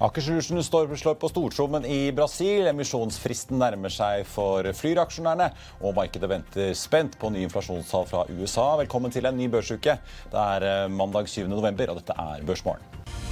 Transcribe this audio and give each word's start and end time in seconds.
Akershusene 0.00 0.62
slår 0.64 1.14
på 1.20 1.28
stortrommen 1.28 1.84
i 1.84 2.08
Brasil. 2.16 2.64
Emisjonsfristen 2.70 3.58
nærmer 3.60 3.92
seg 3.92 4.22
for 4.24 4.64
Flyr-aksjonærene, 4.78 5.50
og 5.84 5.92
markedet 5.98 6.30
venter 6.30 6.72
spent 6.72 7.18
på 7.20 7.28
nye 7.34 7.44
inflasjonstall 7.44 8.08
fra 8.08 8.22
USA. 8.32 8.70
Velkommen 8.80 9.12
til 9.12 9.28
en 9.28 9.36
ny 9.36 9.50
børsuke. 9.52 9.98
Det 10.32 10.46
er 10.56 10.68
eh, 10.70 10.86
mandag 10.88 11.28
7. 11.28 11.44
november, 11.52 11.92
og 11.92 12.00
dette 12.00 12.16
er 12.16 12.48
Børsmorgen. 12.48 13.29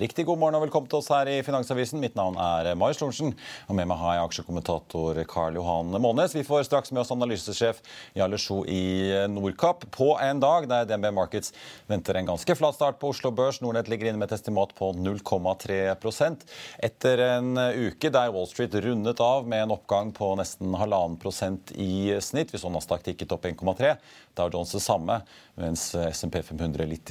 Riktig 0.00 0.24
god 0.26 0.38
morgen 0.38 0.56
og 0.56 0.62
velkommen 0.64 0.88
til 0.88 1.00
oss 1.00 1.10
her 1.12 1.28
i 1.28 1.40
Finansavisen. 1.44 2.00
Mitt 2.00 2.14
navn 2.16 2.36
er 2.40 2.70
Marius 2.78 3.00
Lorentzen, 3.02 3.34
og 3.68 3.76
med 3.76 3.88
meg 3.90 3.98
har 4.00 4.14
jeg 4.16 4.28
aksjekommentator 4.28 5.18
Karl 5.28 5.58
Johan 5.58 5.92
Månes. 6.00 6.36
Vi 6.36 6.44
får 6.46 6.64
straks 6.68 6.92
med 6.92 7.02
oss 7.02 7.12
analysesjef 7.12 7.82
Jarle 8.16 8.38
Sjo 8.40 8.62
i 8.64 9.10
Nordkapp 9.28 9.84
på 9.92 10.12
en 10.22 10.40
dag 10.42 10.68
der 10.70 10.88
DNB 10.88 11.10
Markets 11.16 11.52
venter 11.90 12.16
en 12.16 12.30
ganske 12.30 12.56
flat 12.56 12.78
start 12.78 13.00
på 13.02 13.10
Oslo 13.12 13.32
Børs. 13.34 13.60
Nordnett 13.60 13.90
ligger 13.92 14.08
inne 14.08 14.22
med 14.22 14.30
et 14.30 14.38
estimat 14.38 14.72
på 14.78 14.92
0,3% 14.96 16.46
Etter 16.88 17.24
en 17.26 17.52
uke 17.58 18.12
der 18.14 18.32
Wall 18.32 18.48
Street 18.50 18.74
rundet 18.86 19.20
av 19.20 19.48
med 19.48 19.66
en 19.66 19.76
oppgang 19.76 20.14
på 20.16 20.32
nesten 20.40 20.72
halvannen 20.78 21.18
prosent 21.20 21.74
i 21.76 22.14
snitt. 22.24 22.54
Vi 22.54 22.62
så 22.62 22.72
Nasdaq 22.72 23.04
tikket 23.10 23.34
opp 23.36 23.50
1,3. 23.50 23.96
Dow 24.38 24.48
Jones 24.52 24.72
det 24.72 24.80
samme, 24.80 25.20
mens 25.60 25.90
SMP 25.94 26.40
500 26.42 26.86
litt 26.88 27.10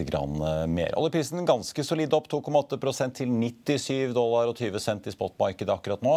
mer. 0.68 0.96
Oljeprisen 0.98 1.46
ganske 1.46 1.84
solid 1.86 2.14
opp 2.18 2.30
2,8% 2.32 3.20
til 3.22 3.30
97 3.30 4.16
dollar 4.18 4.50
og 4.50 4.58
20 4.58 4.82
cent 4.82 5.08
i 5.08 5.14
spotmarkedet 5.14 5.74
akkurat 5.74 6.02
nå. 6.02 6.16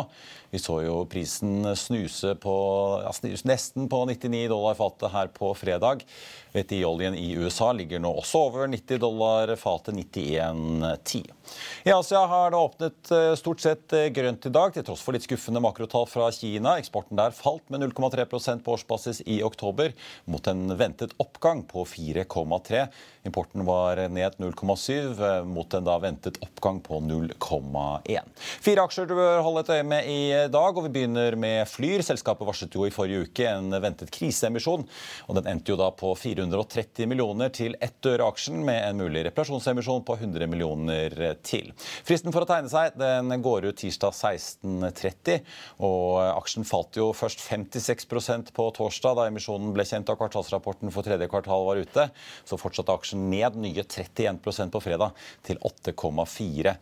Vi 0.51 0.61
så 0.63 0.81
jo 0.87 1.03
prisen 1.11 1.67
snuse 1.77 2.35
på 2.41 2.55
ja, 3.05 3.13
nesten 3.45 3.91
på 3.93 4.05
99 4.09 4.47
dollar 4.53 4.79
fatet 4.79 5.13
her 5.13 5.33
på 5.37 5.53
fredag. 5.59 6.07
VTI-oljen 6.55 7.17
i 7.19 7.33
USA 7.35 7.73
ligger 7.75 7.99
nå 7.99 8.13
også 8.21 8.45
over 8.49 8.69
90 8.71 9.01
dollar 9.03 9.51
fatet, 9.59 9.97
91,10. 9.99 11.25
I 11.85 11.93
Asia 11.93 12.23
har 12.31 12.55
det 12.55 12.61
åpnet 12.63 13.13
stort 13.39 13.61
sett 13.65 13.95
grønt 14.15 14.47
i 14.47 14.53
dag, 14.55 14.73
til 14.75 14.87
tross 14.87 15.03
for 15.05 15.17
litt 15.17 15.27
skuffende 15.27 15.63
makrotall 15.65 16.07
fra 16.09 16.31
Kina. 16.33 16.77
Eksporten 16.79 17.19
der 17.19 17.35
falt 17.35 17.67
med 17.75 17.83
0,3 17.83 18.63
på 18.63 18.77
årsbasis 18.79 19.25
i 19.27 19.41
oktober, 19.45 19.93
mot 20.31 20.47
en 20.47 20.77
ventet 20.79 21.13
oppgang 21.19 21.67
på 21.69 21.85
4,3 21.91 22.87
Importen 23.25 23.65
var 23.65 23.97
ned 24.09 24.33
0,7 24.37 25.45
mot 25.45 25.75
en 25.75 25.85
da 25.85 25.95
ventet 25.99 26.37
oppgang 26.45 26.81
på 26.85 26.99
0,1. 27.01 28.19
Fire 28.61 28.85
aksjer 28.85 29.09
du 29.09 29.15
bør 29.17 29.41
holde 29.47 29.63
et 29.65 29.71
øye 29.79 29.87
med 29.89 30.09
i 30.13 30.19
dag, 30.53 30.77
og 30.77 30.85
vi 30.85 30.93
begynner 30.93 31.37
med 31.41 31.65
Flyr. 31.71 32.05
Selskapet 32.05 32.45
varslet 32.45 32.77
jo 32.77 32.85
i 32.85 32.93
forrige 32.93 33.25
uke 33.25 33.47
en 33.49 33.73
ventet 33.81 34.13
kriseemisjon, 34.13 34.85
og 35.25 35.39
den 35.39 35.49
endte 35.55 35.73
jo 35.73 35.79
da 35.81 35.89
på 35.97 36.13
430 36.45 37.09
millioner 37.09 37.53
til 37.55 37.77
ett 37.83 38.05
øre 38.07 38.27
aksjen, 38.29 38.61
med 38.65 38.81
en 38.85 39.01
mulig 39.01 39.25
reparasjonsemisjon 39.29 40.05
på 40.07 40.17
100 40.19 40.49
millioner 40.51 41.15
til. 41.45 41.73
Fristen 42.07 42.33
for 42.35 42.45
å 42.45 42.49
tegne 42.49 42.71
seg 42.73 42.97
den 42.99 43.33
går 43.45 43.69
ut 43.71 43.79
tirsdag 43.81 44.15
16.30, 44.15 45.45
og 45.85 46.21
aksjen 46.35 46.69
falt 46.69 46.99
jo 46.99 47.11
først 47.17 47.43
56% 47.45 48.53
på 48.55 48.69
torsdag 48.77 49.19
da 49.19 49.29
emisjonen 49.31 49.73
ble 49.75 49.87
kjent 49.89 50.11
og 50.13 50.21
kvartalsrapporten 50.21 50.93
for 50.95 51.07
tredje 51.07 51.29
kvartal 51.31 51.67
var 51.69 51.81
ute. 51.81 52.09
Så 52.45 52.59
fortsatte 52.61 52.95
aksjen 52.95 53.29
ned 53.31 53.59
nye 53.61 53.85
31% 53.85 54.75
på 54.75 54.83
fredag, 54.85 55.15
til 55.45 55.61
8,4. 55.65 56.75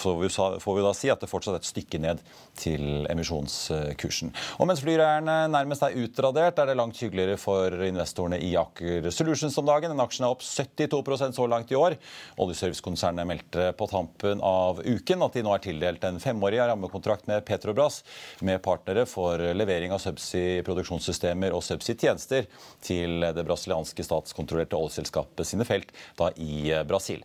Så 0.00 0.14
får 0.62 0.78
vi 0.78 0.86
da 0.86 0.94
si 0.96 1.12
at 1.12 1.22
det 1.22 1.30
fortsatt 1.30 1.58
er 1.58 1.62
et 1.62 1.68
stykke 1.68 2.00
ned 2.02 2.22
til 2.58 3.08
emisjonskursen. 3.10 4.32
Og 4.60 4.68
mens 4.70 4.82
flyreierne 4.84 5.36
nærmest 5.52 5.84
er 5.86 5.96
utradert, 6.04 6.58
er 6.58 6.70
det 6.70 6.78
langt 6.78 7.00
hyggeligere 7.00 7.38
for 7.40 7.84
investorene 7.86 8.38
i 8.42 8.54
Aker 8.58 8.93
Solutions 9.10 9.58
om 9.58 9.66
dagen. 9.66 9.90
Den 9.92 10.02
aksjen 10.02 10.26
er 10.26 10.34
opp 10.34 10.44
72% 10.44 11.36
så 11.36 11.46
langt 11.50 11.72
i 11.72 11.78
år. 11.78 11.96
Oljeservicekonsernet 12.40 13.26
meldte 13.28 13.70
på 13.78 13.88
tampen 13.90 14.42
av 14.44 14.82
uken 14.84 15.24
at 15.26 15.36
de 15.36 15.44
nå 15.44 15.54
er 15.54 15.64
tildelt 15.64 16.04
en 16.06 16.20
femårig 16.22 16.60
rammekontrakt 16.62 17.28
med 17.30 17.44
Petrobras, 17.48 18.02
med 18.40 18.62
partnere 18.64 19.06
for 19.10 19.40
levering 19.56 19.94
av 19.94 20.02
subsea-produksjonssystemer 20.04 21.54
og 21.56 21.64
subsea-tjenester 21.66 22.46
til 22.84 23.24
det 23.24 23.44
brasilianske 23.46 24.06
statskontrollerte 24.06 24.78
oljeselskapet 24.78 25.48
sine 25.48 25.66
felt 25.68 25.92
da 26.18 26.30
i 26.36 26.70
Brasil. 26.88 27.24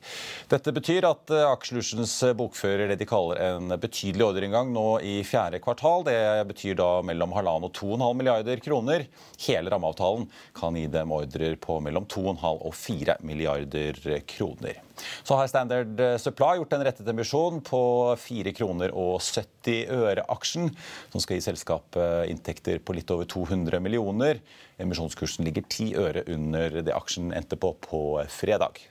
Dette 0.49 0.73
betyr 0.75 1.07
at 1.09 1.29
Aker 1.29 1.73
Solutions 1.73 2.15
bokfører 2.39 2.89
det 2.89 2.99
de 3.01 3.07
kaller 3.09 3.41
en 3.51 3.75
betydelig 3.79 4.25
ordreinngang 4.25 4.73
nå 4.73 4.87
i 5.05 5.19
fjerde 5.27 5.61
kvartal. 5.63 6.05
Det 6.07 6.19
betyr 6.49 6.79
da 6.79 6.89
mellom 7.05 7.33
halvannen 7.35 7.69
og 7.69 7.75
2,5 7.77 8.19
milliarder 8.19 8.63
kroner. 8.63 9.05
Hele 9.45 9.71
rammeavtalen 9.71 10.27
kan 10.57 10.77
gi 10.77 10.87
dem 10.91 11.13
ordrer 11.15 11.58
på 11.61 11.79
mellom 11.83 12.07
2,5 12.09 12.43
og 12.67 12.75
4 12.75 13.17
milliarder 13.27 13.99
kroner. 14.29 14.79
Så 15.23 15.37
har 15.39 15.47
Standard 15.47 16.01
Supply 16.19 16.57
gjort 16.59 16.75
en 16.75 16.83
rettet 16.87 17.07
emisjon 17.11 17.61
på 17.65 17.81
4 18.19 18.53
kroner 18.57 18.91
og 18.91 19.21
70 19.23 19.93
øre 19.95 20.25
aksjen, 20.35 20.71
som 21.13 21.23
skal 21.23 21.39
gi 21.39 21.47
selskapet 21.47 22.31
inntekter 22.31 22.83
på 22.83 22.97
litt 22.97 23.11
over 23.15 23.29
200 23.29 23.79
millioner. 23.83 24.43
Emisjonskursen 24.79 25.47
ligger 25.47 25.67
10 25.67 25.89
øre 25.99 26.27
under 26.31 26.81
det 26.83 26.95
aksjen 26.95 27.33
endte 27.35 27.59
på 27.59 27.73
på 27.85 28.01
fredag. 28.31 28.81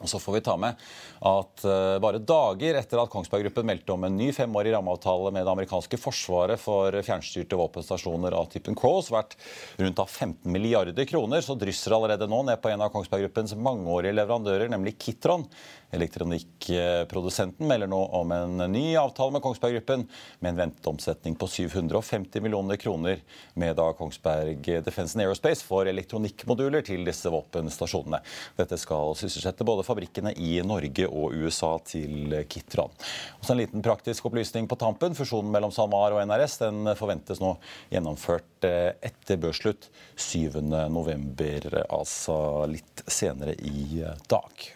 Og 0.00 0.08
så 0.08 0.20
får 0.22 0.38
vi 0.38 0.42
ta 0.44 0.56
med 0.60 0.80
at 1.28 1.64
bare 2.00 2.22
dager 2.24 2.78
etter 2.80 3.02
at 3.02 3.10
Kongsberg 3.12 3.44
Gruppen 3.46 3.68
meldte 3.68 3.92
om 3.92 4.06
en 4.06 4.16
ny 4.16 4.30
femårig 4.32 4.72
rammeavtale 4.72 5.32
med 5.34 5.44
det 5.44 5.52
amerikanske 5.52 6.00
forsvaret 6.00 6.60
for 6.60 6.96
fjernstyrte 7.04 7.58
våpenstasjoner 7.60 8.36
av 8.36 8.48
typen 8.52 8.78
Crows 8.78 9.10
verdt 9.12 9.36
rundt 9.80 10.00
av 10.00 10.08
15 10.08 10.48
milliarder 10.52 11.04
kroner, 11.08 11.44
så 11.44 11.56
drysser 11.58 11.96
allerede 11.96 12.28
nå 12.30 12.42
ned 12.48 12.62
på 12.62 12.72
en 12.72 12.86
av 12.86 12.92
Kongsberg 12.94 13.26
Gruppens 13.26 13.52
mangeårige 13.58 14.16
leverandører, 14.16 14.72
nemlig 14.72 14.96
Kitron. 15.00 15.44
Elektronikkprodusenten 15.90 17.66
melder 17.66 17.90
nå 17.90 17.98
om 18.20 18.32
en 18.32 18.64
ny 18.72 18.96
avtale 18.96 19.34
med 19.34 19.42
Kongsberg 19.42 19.78
Gruppen 19.78 20.06
med 20.38 20.52
en 20.52 20.60
ventet 20.60 20.86
omsetning 20.86 21.34
på 21.38 21.48
750 21.50 22.40
millioner 22.44 22.76
kroner, 22.80 23.20
med 23.54 23.76
da 23.76 23.88
Kongsberg 23.98 24.68
Defence 24.86 25.18
Aerospace 25.18 25.66
får 25.66 25.90
elektronikkmoduler 25.90 26.84
til 26.86 27.04
disse 27.06 27.30
våpenstasjonene. 27.32 28.22
Dette 28.58 28.78
skal 28.78 29.16
sysselsette 29.18 29.66
både 29.66 29.84
fabrikkene 29.86 30.32
i 30.38 30.56
Norge 30.66 31.08
og 31.10 31.34
USA 31.34 31.72
til 31.84 32.38
Kitron. 32.48 32.94
Også 33.40 33.54
En 33.54 33.60
liten 33.60 33.82
praktisk 33.82 34.30
opplysning 34.30 34.68
på 34.70 34.78
tampen. 34.78 35.16
Fusjonen 35.18 35.50
mellom 35.52 35.74
SalMar 35.74 36.14
og 36.14 36.22
NRS 36.22 36.60
den 36.62 36.94
forventes 36.98 37.42
nå 37.42 37.56
gjennomført 37.90 38.68
etter 38.70 39.40
børsslutt 39.40 39.90
7.11., 40.16 41.80
altså 41.90 42.36
litt 42.70 43.02
senere 43.10 43.56
i 43.58 44.04
dag. 44.30 44.70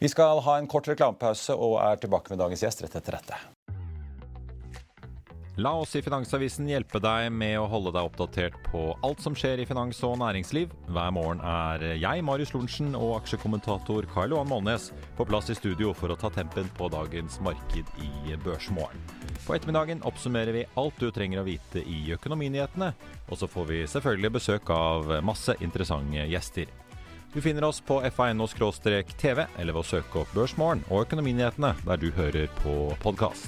Vi 0.00 0.08
skal 0.08 0.40
ha 0.46 0.58
en 0.58 0.68
kort 0.70 0.88
reklamepause 0.88 1.56
og 1.56 1.80
er 1.84 2.00
tilbake 2.00 2.32
med 2.32 2.42
dagens 2.42 2.64
gjest 2.64 2.84
rett 2.86 3.00
etter 3.00 3.18
dette. 3.18 3.40
La 5.60 5.74
oss 5.76 5.92
i 5.98 6.00
Finansavisen 6.00 6.68
hjelpe 6.70 7.00
deg 7.04 7.26
med 7.36 7.58
å 7.60 7.66
holde 7.68 7.90
deg 7.92 8.06
oppdatert 8.06 8.54
på 8.70 8.94
alt 9.04 9.20
som 9.20 9.34
skjer 9.36 9.60
i 9.60 9.66
finans 9.68 9.98
og 10.06 10.14
næringsliv. 10.22 10.70
Hver 10.88 11.10
morgen 11.12 11.42
er 11.44 11.84
jeg, 12.00 12.22
Marius 12.24 12.54
Lorentzen, 12.54 12.94
og 12.96 13.18
aksjekommentator 13.18 14.08
Karl 14.14 14.32
Johan 14.32 14.48
Målnes 14.48 14.88
på 15.18 15.26
plass 15.28 15.50
i 15.52 15.58
studio 15.58 15.92
for 15.92 16.14
å 16.14 16.16
ta 16.16 16.30
tempen 16.32 16.70
på 16.78 16.88
dagens 16.94 17.36
marked 17.44 17.92
i 18.00 18.38
Børsmorgen. 18.40 19.04
På 19.44 19.58
ettermiddagen 19.58 20.00
oppsummerer 20.08 20.56
vi 20.56 20.66
alt 20.80 21.02
du 21.02 21.10
trenger 21.12 21.42
å 21.42 21.48
vite 21.50 21.84
i 21.84 22.06
økonominyhetene, 22.16 22.94
og 23.28 23.42
så 23.42 23.50
får 23.50 23.68
vi 23.74 23.82
selvfølgelig 23.90 24.36
besøk 24.38 24.72
av 24.72 25.18
masse 25.26 25.58
interessante 25.60 26.24
gjester. 26.30 26.72
Du 27.32 27.40
finner 27.40 27.64
oss 27.64 27.80
på 27.80 28.00
fa.no-tv 28.10 29.44
eller 29.58 29.72
ved 29.72 29.78
å 29.78 29.86
søke 29.86 30.24
opp 30.24 30.32
Børsmorgen 30.34 30.82
og 30.88 31.04
Økonominyhetene 31.04 31.76
der 31.86 32.00
du 32.02 32.10
hører 32.16 32.50
på 32.64 32.90
podkast. 33.04 33.46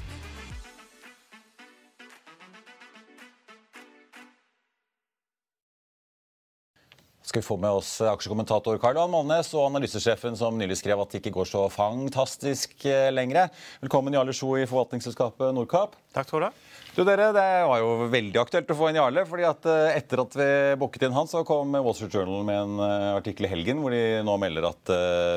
skal 7.33 7.41
vi 7.41 7.47
få 7.47 7.57
med 7.57 7.73
oss 7.73 7.91
aksjekommentator 8.05 8.77
Karl 8.77 8.99
Johan 8.99 9.13
Molnes 9.15 9.55
og 9.57 9.71
analysesjefen 9.71 10.35
som 10.37 10.59
nylig 10.61 10.77
skrev 10.77 11.01
at 11.01 11.15
det 11.15 11.23
ikke 11.23 11.33
går 11.39 11.49
så 11.49 11.63
fantastisk 11.73 12.85
eh, 12.85 13.09
lenger. 13.09 13.49
Velkommen 13.81 14.13
Jarle 14.13 14.35
Sjo 14.37 14.51
i 14.61 14.67
forvaltningsselskapet 14.69 15.55
Nordkapp. 15.57 15.97
Takk 16.13 16.29
skal 16.29 16.43
du 16.43 16.47
ha. 16.51 16.53
Du 16.93 17.05
dere, 17.09 17.31
Det 17.33 17.45
var 17.71 17.79
jo 17.81 18.09
veldig 18.13 18.41
aktuelt 18.43 18.73
å 18.73 18.77
få 18.77 18.91
inn 18.91 18.99
Jarle. 19.01 19.25
fordi 19.29 19.47
at 19.49 19.69
eh, 19.71 19.97
Etter 19.97 20.25
at 20.25 20.35
vi 20.37 20.49
booket 20.81 21.07
inn 21.07 21.17
han, 21.17 21.31
så 21.31 21.45
kom 21.49 21.73
Wall 21.73 21.97
Street 21.97 22.13
Journal 22.13 22.45
med 22.49 22.59
en 22.61 22.83
eh, 22.85 23.13
artikkel 23.17 23.49
i 23.49 23.53
helgen 23.53 23.81
hvor 23.81 23.95
de 23.95 24.21
nå 24.27 24.37
melder 24.43 24.69
at 24.69 24.93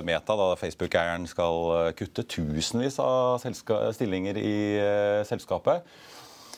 Meta, 0.07 0.35
da 0.35 0.49
Facebook-eieren, 0.59 1.29
skal 1.31 1.93
kutte 1.95 2.27
tusenvis 2.27 2.99
av 3.03 3.39
stillinger 3.95 4.37
i 4.41 4.57
selskapet. 5.27 5.85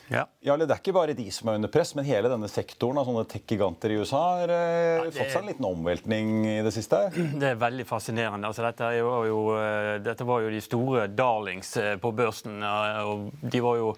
Ja. 0.08 0.24
Jarle, 0.40 0.64
det 0.68 0.72
er 0.72 0.80
ikke 0.80 0.96
bare 0.96 1.16
de 1.18 1.26
som 1.36 1.50
er 1.52 1.58
under 1.60 1.72
press, 1.72 1.92
men 1.98 2.06
hele 2.08 2.30
denne 2.32 2.48
sektoren 2.52 3.00
av 3.02 3.08
sånne 3.10 3.26
tech-giganter 3.28 3.92
i 3.92 3.98
USA 4.00 4.22
har 4.40 4.54
eh, 4.54 4.92
ja, 4.96 5.02
det... 5.04 5.16
fått 5.18 5.34
seg 5.34 5.42
en 5.42 5.50
liten 5.52 5.68
omveltning 5.68 6.30
i 6.48 6.58
det 6.64 6.72
siste? 6.76 7.02
Det 7.42 7.50
er 7.52 7.60
veldig 7.60 7.86
fascinerende. 7.88 8.48
Altså, 8.48 8.64
dette, 8.64 8.92
var 9.04 9.28
jo, 9.28 9.42
eh, 9.60 9.98
dette, 10.06 10.28
var 10.28 10.46
jo, 10.46 10.54
de 10.54 10.62
store 10.64 11.08
darlings 11.12 11.74
eh, 11.82 11.96
på 12.00 12.14
børsen. 12.16 12.62
og 12.64 13.28
de 13.44 13.64
var 13.64 13.82
jo 13.82 13.92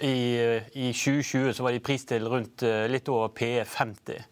i, 0.00 0.60
i 0.78 0.90
2020 0.92 1.52
så 1.56 1.64
var 1.66 1.74
de 1.74 1.82
pris 1.84 2.04
til 2.08 2.28
rundt 2.30 2.64
litt 2.90 3.08
over 3.12 3.32
PE50. 3.36 4.28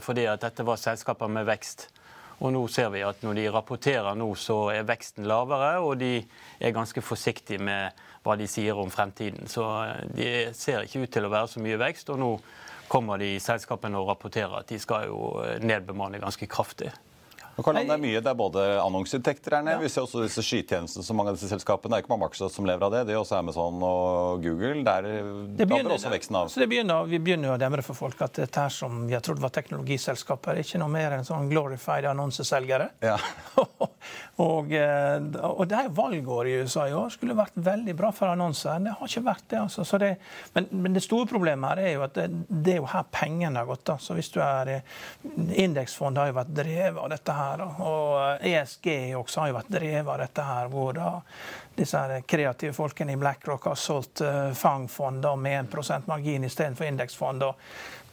Fordi 0.00 0.24
at 0.30 0.40
dette 0.40 0.64
var 0.64 0.78
selskaper 0.80 1.28
med 1.28 1.48
vekst. 1.48 1.88
Og 2.40 2.54
nå 2.54 2.62
ser 2.72 2.88
vi 2.94 3.02
at 3.04 3.20
når 3.24 3.36
de 3.36 3.48
rapporterer 3.52 4.16
nå, 4.16 4.30
så 4.38 4.70
er 4.72 4.86
veksten 4.88 5.26
lavere, 5.28 5.74
og 5.84 5.98
de 6.00 6.22
er 6.60 6.72
ganske 6.72 7.02
forsiktige 7.04 7.60
med 7.60 7.98
hva 8.24 8.36
de 8.40 8.48
sier 8.48 8.78
om 8.80 8.90
fremtiden. 8.92 9.48
Så 9.48 9.64
eh, 9.84 10.08
de 10.16 10.30
ser 10.56 10.86
ikke 10.86 11.04
ut 11.04 11.12
til 11.12 11.28
å 11.28 11.32
være 11.32 11.52
så 11.52 11.62
mye 11.64 11.80
vekst. 11.80 12.12
Og 12.12 12.20
nå 12.20 12.30
kommer 12.90 13.20
de 13.20 13.34
selskapene 13.42 14.00
og 14.00 14.08
rapporterer 14.08 14.60
at 14.60 14.72
de 14.72 14.80
skal 14.80 15.08
jo 15.10 15.20
eh, 15.44 15.60
nedbemanne 15.64 16.20
ganske 16.22 16.48
kraftig. 16.50 16.92
Karl, 17.60 17.80
det 17.82 17.92
er 17.92 18.00
mye, 18.00 18.20
det 18.22 18.30
er 18.30 18.38
både 18.38 18.64
annonseinntekter 18.80 19.56
her 19.58 19.64
nede. 19.66 19.78
Ja. 19.78 19.84
Vi 19.84 19.92
ser 19.92 20.06
også 20.06 20.22
disse 20.24 20.44
skytjenestene 20.44 21.04
som 21.04 21.18
mange 21.18 21.34
av 21.34 21.38
disse 21.38 21.50
selskapene. 21.50 21.92
Det 21.92 21.98
er 21.98 22.04
ikke 22.06 22.12
bare 22.14 22.22
Microsoft 22.24 22.56
som 22.56 22.68
lever 22.68 22.86
av 22.86 22.94
det. 22.94 23.04
Det 23.10 23.16
er 23.16 23.20
også 23.20 23.38
Amazon 23.40 23.82
og 23.84 24.44
Google. 24.44 24.84
Der 24.86 25.08
det 25.58 25.66
begynner, 25.66 25.96
også 25.96 26.12
veksten 26.14 26.40
av. 26.40 26.50
Så 26.52 26.62
det 26.62 26.70
begynner, 26.72 27.08
vi 27.10 27.20
begynner 27.20 27.54
å 27.54 27.60
demre 27.60 27.84
for 27.86 27.98
folk 27.98 28.22
at 28.24 28.40
dette 28.40 28.66
som 28.74 29.04
vi 29.08 29.16
har 29.18 29.24
trodd 29.26 29.42
var 29.42 29.52
teknologiselskaper, 29.56 30.56
er 30.56 30.66
ikke 30.68 30.80
noe 30.82 30.92
mer 30.92 31.18
enn 31.18 31.26
sånn 31.28 31.50
glorified 31.52 32.08
annonseselgere. 32.10 32.92
Ja. 33.04 33.18
og, 34.40 34.72
eh, 34.72 35.16
og, 35.44 35.62
det 35.68 35.76
er 35.76 35.92
valgår 35.94 36.48
i 36.48 36.54
USA 36.62 36.86
i 36.88 36.94
år. 36.96 37.10
Skulle 37.14 37.36
vært 37.38 37.58
veldig 37.60 37.94
bra 37.98 38.10
for 38.14 38.32
annonser. 38.32 38.80
Det 38.84 38.94
har 38.96 39.10
ikke 39.10 39.24
vært 39.26 39.46
det. 39.52 39.60
altså. 39.60 39.98
Det, 40.00 40.10
men, 40.54 40.68
men, 40.70 40.96
det 40.96 41.04
store 41.04 41.28
problemet 41.30 41.70
her 41.70 41.82
er 41.84 41.92
jo 41.94 42.04
at 42.06 42.16
det, 42.16 42.28
det 42.48 42.74
er 42.74 42.80
jo 42.80 42.90
her 42.90 43.08
pengene 43.12 43.60
har 43.60 43.68
gått. 43.68 43.84
da. 43.90 43.98
Så 44.00 44.16
hvis 44.18 44.32
du 44.34 44.40
er 44.44 44.74
eh, 44.76 44.98
Indeksfond 45.60 46.18
har 46.18 46.30
jo 46.30 46.38
vært 46.40 46.54
drevet 46.56 47.02
av 47.02 47.10
dette 47.12 47.36
her 47.36 47.60
Da. 47.60 47.66
Og 47.84 48.44
ESG 48.46 48.86
også 49.18 49.42
har 49.42 49.50
jo 49.50 49.58
vært 49.58 49.74
drevet 49.74 50.12
av 50.14 50.20
dette 50.22 50.44
her, 50.46 50.70
hvor 50.72 50.94
da 50.96 51.10
disse 51.76 52.00
kreative 52.28 52.74
folkene 52.76 53.14
i 53.14 53.18
BlackRock 53.20 53.70
har 53.70 53.78
solgt 53.78 54.20
fangfond 54.58 55.24
med 55.40 55.70
1% 55.72 56.08
margin 56.10 56.44
istedenfor 56.44 56.88
indeksfond. 56.88 57.44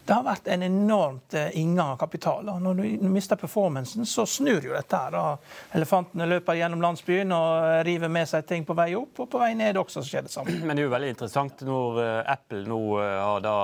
Det 0.07 0.15
har 0.15 0.23
vært 0.23 0.47
en 0.53 0.63
enormt 0.63 1.35
uh, 1.35 1.49
inngang 1.59 1.93
av 1.93 1.97
kapital. 1.99 2.47
Når 2.63 2.77
du 2.79 3.07
mister 3.11 3.39
performancen, 3.39 4.05
så 4.07 4.25
snur 4.25 4.63
jo 4.63 4.71
dette. 4.71 4.97
her. 4.97 5.41
Elefantene 5.75 6.29
løper 6.29 6.55
gjennom 6.59 6.83
landsbyen 6.83 7.33
og 7.35 7.83
river 7.87 8.11
med 8.11 8.29
seg 8.31 8.47
ting 8.47 8.63
på 8.67 8.77
vei 8.77 8.93
opp, 8.95 9.19
og 9.25 9.31
på 9.33 9.41
vei 9.41 9.51
ned 9.59 9.77
også 9.77 9.99
så 9.99 10.11
skjer 10.11 10.27
det 10.29 10.33
samme. 10.33 10.55
Men 10.63 10.77
det 10.77 10.85
er 10.85 10.89
jo 10.89 10.95
veldig 10.95 11.11
interessant 11.15 11.65
når 11.67 11.99
Apple 12.23 12.63
nå 12.69 12.81
har 13.01 13.43
da 13.43 13.57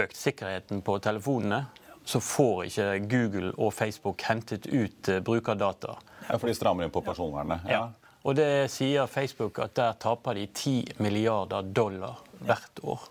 økt 0.00 0.16
sikkerheten 0.16 0.80
på 0.86 0.96
telefonene 1.04 1.66
så 2.10 2.20
får 2.20 2.64
ikke 2.64 2.98
Google 2.98 3.52
og 3.56 3.74
Facebook 3.74 4.22
hentet 4.26 4.66
ut 4.66 5.08
eh, 5.08 5.20
brukerdata. 5.20 5.96
Ja, 6.28 6.38
For 6.38 6.50
de 6.50 6.54
strammer 6.54 6.86
inn 6.86 6.94
på 6.94 7.02
personvernet? 7.06 7.66
Ja. 7.68 7.84
ja. 7.84 8.16
Og 8.22 8.36
det 8.36 8.68
sier 8.72 9.08
Facebook 9.08 9.62
at 9.64 9.76
der 9.78 9.96
taper 10.00 10.36
de 10.36 10.46
10 10.46 11.00
milliarder 11.00 11.62
dollar 11.62 12.20
hvert 12.44 12.82
år. 12.82 13.06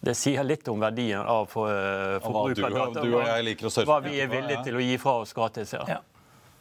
Det 0.00 0.14
sier 0.16 0.44
litt 0.48 0.68
om 0.72 0.80
verdien 0.80 1.20
av 1.20 1.48
for, 1.50 1.68
uh, 1.68 2.16
forbrukerdata. 2.24 3.02
Du, 3.02 3.10
du, 3.10 3.16
og 3.18 3.26
jeg 3.26 3.44
liker 3.50 3.68
å 3.68 3.72
surfe. 3.74 3.88
Hva 3.90 3.98
vi 4.04 4.16
er 4.24 4.30
villige 4.32 4.62
til 4.64 4.78
å 4.80 4.84
gi 4.84 4.96
fra 5.00 5.18
oss 5.24 5.36
gratis. 5.36 5.74
ja. 5.76 6.00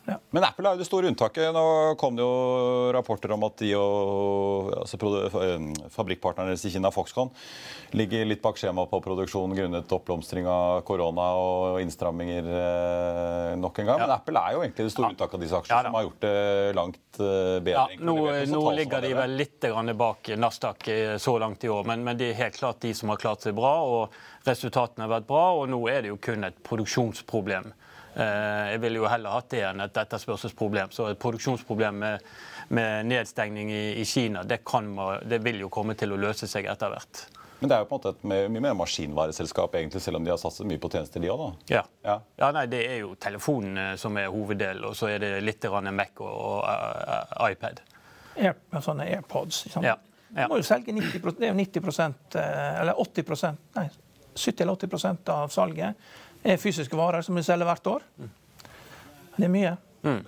Ja. 0.10 0.18
Ja. 0.20 0.20
Men 0.36 0.46
Apple 0.48 0.68
er 0.68 0.78
jo 0.78 0.82
det 0.82 0.88
store 0.88 1.10
unntaket. 1.12 1.50
Nå 1.56 1.64
kom 2.00 2.18
det 2.18 2.26
jo 2.26 2.92
rapporter 2.96 3.34
om 3.36 3.46
at 3.48 3.58
de 3.62 3.72
og 3.78 4.72
altså, 4.82 4.98
fabrikkpartnerne 5.94 6.54
deres 6.54 6.66
i 6.68 6.72
Kina, 6.74 6.92
Foxconn, 6.94 7.32
ligger 7.98 8.28
litt 8.28 8.42
bak 8.44 8.60
skjema 8.60 8.86
på 8.90 9.02
produksjon 9.06 9.56
grunnet 9.58 9.94
oppblomstring 9.96 10.48
av 10.50 10.82
korona 10.88 11.28
og 11.40 11.80
innstramminger 11.84 12.50
eh, 12.54 13.58
nok 13.60 13.82
en 13.82 13.92
gang. 13.92 14.04
Ja. 14.04 14.08
Men 14.08 14.16
Apple 14.18 14.44
er 14.44 14.56
jo 14.56 14.64
egentlig 14.66 14.88
det 14.90 14.96
store 14.96 15.12
unntaket 15.14 15.40
av 15.40 15.46
disse 15.46 15.62
aksjene, 15.64 15.84
som 15.90 16.00
har 16.00 16.08
gjort 16.08 16.26
det 16.26 16.38
langt 16.78 17.22
eh, 17.22 17.60
bedre. 17.70 18.00
nå, 18.10 18.18
nå 18.54 18.64
ligger 18.80 19.06
de 19.06 19.14
vel 19.22 19.38
litt 19.40 19.70
bak 20.00 20.34
Nasdaq 20.38 20.88
eh, 20.94 21.18
så 21.22 21.38
langt 21.42 21.64
i 21.64 21.72
år, 21.74 21.86
men, 21.90 22.04
men 22.06 22.20
det 22.20 22.32
er 22.32 22.42
helt 22.46 22.60
klart 22.60 22.82
de 22.86 22.94
som 22.98 23.14
har 23.14 23.22
klart 23.22 23.46
seg 23.46 23.58
bra. 23.58 23.76
og 23.86 24.48
Resultatene 24.48 25.06
har 25.06 25.18
vært 25.20 25.30
bra, 25.30 25.46
og 25.60 25.70
nå 25.72 25.82
er 25.92 26.04
det 26.04 26.14
jo 26.14 26.20
kun 26.22 26.48
et 26.48 26.58
produksjonsproblem. 26.66 27.74
Eh, 28.20 28.70
jeg 28.74 28.82
ville 28.84 29.00
jo 29.00 29.10
heller 29.10 29.36
hatt 29.38 29.50
det 29.54 29.64
enn 29.70 29.84
et 29.86 30.00
etterspørselsproblem. 30.04 30.92
Så 30.96 31.08
et 31.10 31.20
produksjonsproblem 31.22 32.00
med, 32.04 32.32
med 32.76 33.10
nedstengning 33.10 33.72
i, 33.72 33.84
i 34.02 34.06
Kina, 34.06 34.44
det, 34.44 34.62
kan, 34.68 34.92
det, 35.24 35.42
vil 35.46 35.62
jo 35.64 35.70
komme 35.74 35.96
til 36.00 36.16
å 36.16 36.20
løse 36.20 36.50
seg 36.50 36.68
etter 36.72 36.92
hvert. 36.94 37.26
Men 37.60 37.72
det 37.72 37.76
er 37.76 37.82
jo 37.84 37.88
på 37.90 37.98
en 37.98 38.00
måte 38.00 38.12
et 38.16 38.52
mye 38.56 38.64
mer 38.64 38.76
maskinvareselskap, 38.80 39.74
egentlig, 39.76 40.02
selv 40.04 40.20
om 40.20 40.28
de 40.28 40.32
har 40.32 40.40
satset 40.40 40.68
mye 40.68 40.80
på 40.80 40.92
tjenester, 40.94 41.24
de 41.24 41.32
òg? 41.32 41.48
Ja. 41.72 41.84
Ja. 42.08 42.22
ja. 42.40 42.52
nei, 42.56 42.66
det 42.72 42.86
er 42.88 43.02
jo 43.02 43.16
telefonen 43.20 43.98
som 44.00 44.16
er 44.20 44.30
hoveddelen, 44.32 44.86
og 44.88 44.96
så 44.96 45.12
er 45.12 45.24
det 45.24 45.32
litt 45.44 45.68
Mac 45.92 46.22
og, 46.24 46.30
og 46.30 46.62
uh, 46.64 47.50
iPad. 47.50 47.82
Air, 48.40 48.56
sånne 48.80 49.10
AirPods. 49.12 49.66
Liksom. 49.68 49.84
Ja. 49.84 49.98
Ja. 50.36 50.46
Du 50.46 50.54
må 50.54 50.60
jo 50.60 50.66
selge 50.68 50.94
90 50.94 51.24
det 51.40 51.48
er 51.48 51.54
jo 51.54 51.58
90 51.58 52.38
eh, 52.38 52.82
eller 52.84 53.00
80% 53.02 53.62
nei, 53.80 53.88
70-80% 54.38 55.32
av 55.34 55.50
salget 55.54 56.10
er 56.44 56.62
fysiske 56.62 56.98
varer 56.98 57.26
som 57.26 57.38
vi 57.38 57.46
selger 57.46 57.68
hvert 57.70 57.94
år. 57.98 58.10
Det 59.36 59.48
er 59.48 59.54
mye. 59.54 59.78
Mm. 60.02 60.20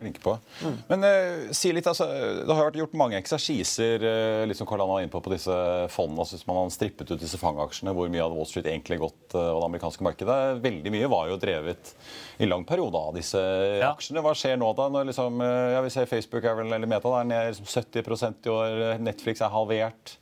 Mm. 0.64 0.78
Men 0.88 1.04
uh, 1.04 1.52
si 1.56 1.72
litt, 1.72 1.88
altså, 1.88 2.04
Det 2.44 2.52
har 2.52 2.68
vært 2.68 2.80
gjort 2.82 2.96
mange 3.00 3.16
eksersiser 3.16 4.04
uh, 4.04 4.44
liksom 4.50 4.68
Karl 4.68 4.84
var 4.84 5.00
inne 5.00 5.12
på, 5.14 5.22
på 5.24 5.32
disse 5.32 5.56
fondene. 5.94 6.26
Altså, 6.26 6.36
hvis 6.36 6.48
man 6.50 6.60
har 6.60 6.74
strippet 6.76 7.14
ut 7.14 7.22
disse 7.22 7.40
fangaksjene, 7.40 7.94
hvor 7.96 8.12
mye 8.12 8.24
hadde 8.24 8.36
Wall 8.36 8.50
Street 8.50 8.68
egentlig 8.68 9.00
gått 9.02 9.38
uh, 9.38 9.54
av 9.54 9.62
det 9.62 9.70
amerikanske 9.70 10.08
markedet? 10.08 10.40
Veldig 10.66 10.94
mye 10.94 11.12
var 11.12 11.32
jo 11.32 11.40
drevet 11.40 11.94
i 12.42 12.50
lang 12.50 12.66
periode 12.68 13.00
av 13.00 13.16
disse 13.16 13.40
ja. 13.40 13.94
aksjene. 13.94 14.24
Hva 14.26 14.36
skjer 14.36 14.60
nå, 14.60 14.74
da? 14.76 14.90
Når 14.92 15.08
liksom, 15.14 15.40
uh, 15.40 15.70
ja, 15.78 15.86
vi 15.86 15.94
ser 15.96 16.12
Facebook 16.12 16.48
er 16.48 16.60
vel, 16.60 16.74
eller 16.76 16.92
Meta 16.92 17.16
er 17.22 17.32
ned 17.32 17.54
liksom 17.54 17.72
70% 17.72 18.52
i 18.52 18.56
år. 18.58 18.82
Netflix 19.08 19.46
er 19.46 19.56
halvert. 19.56 20.18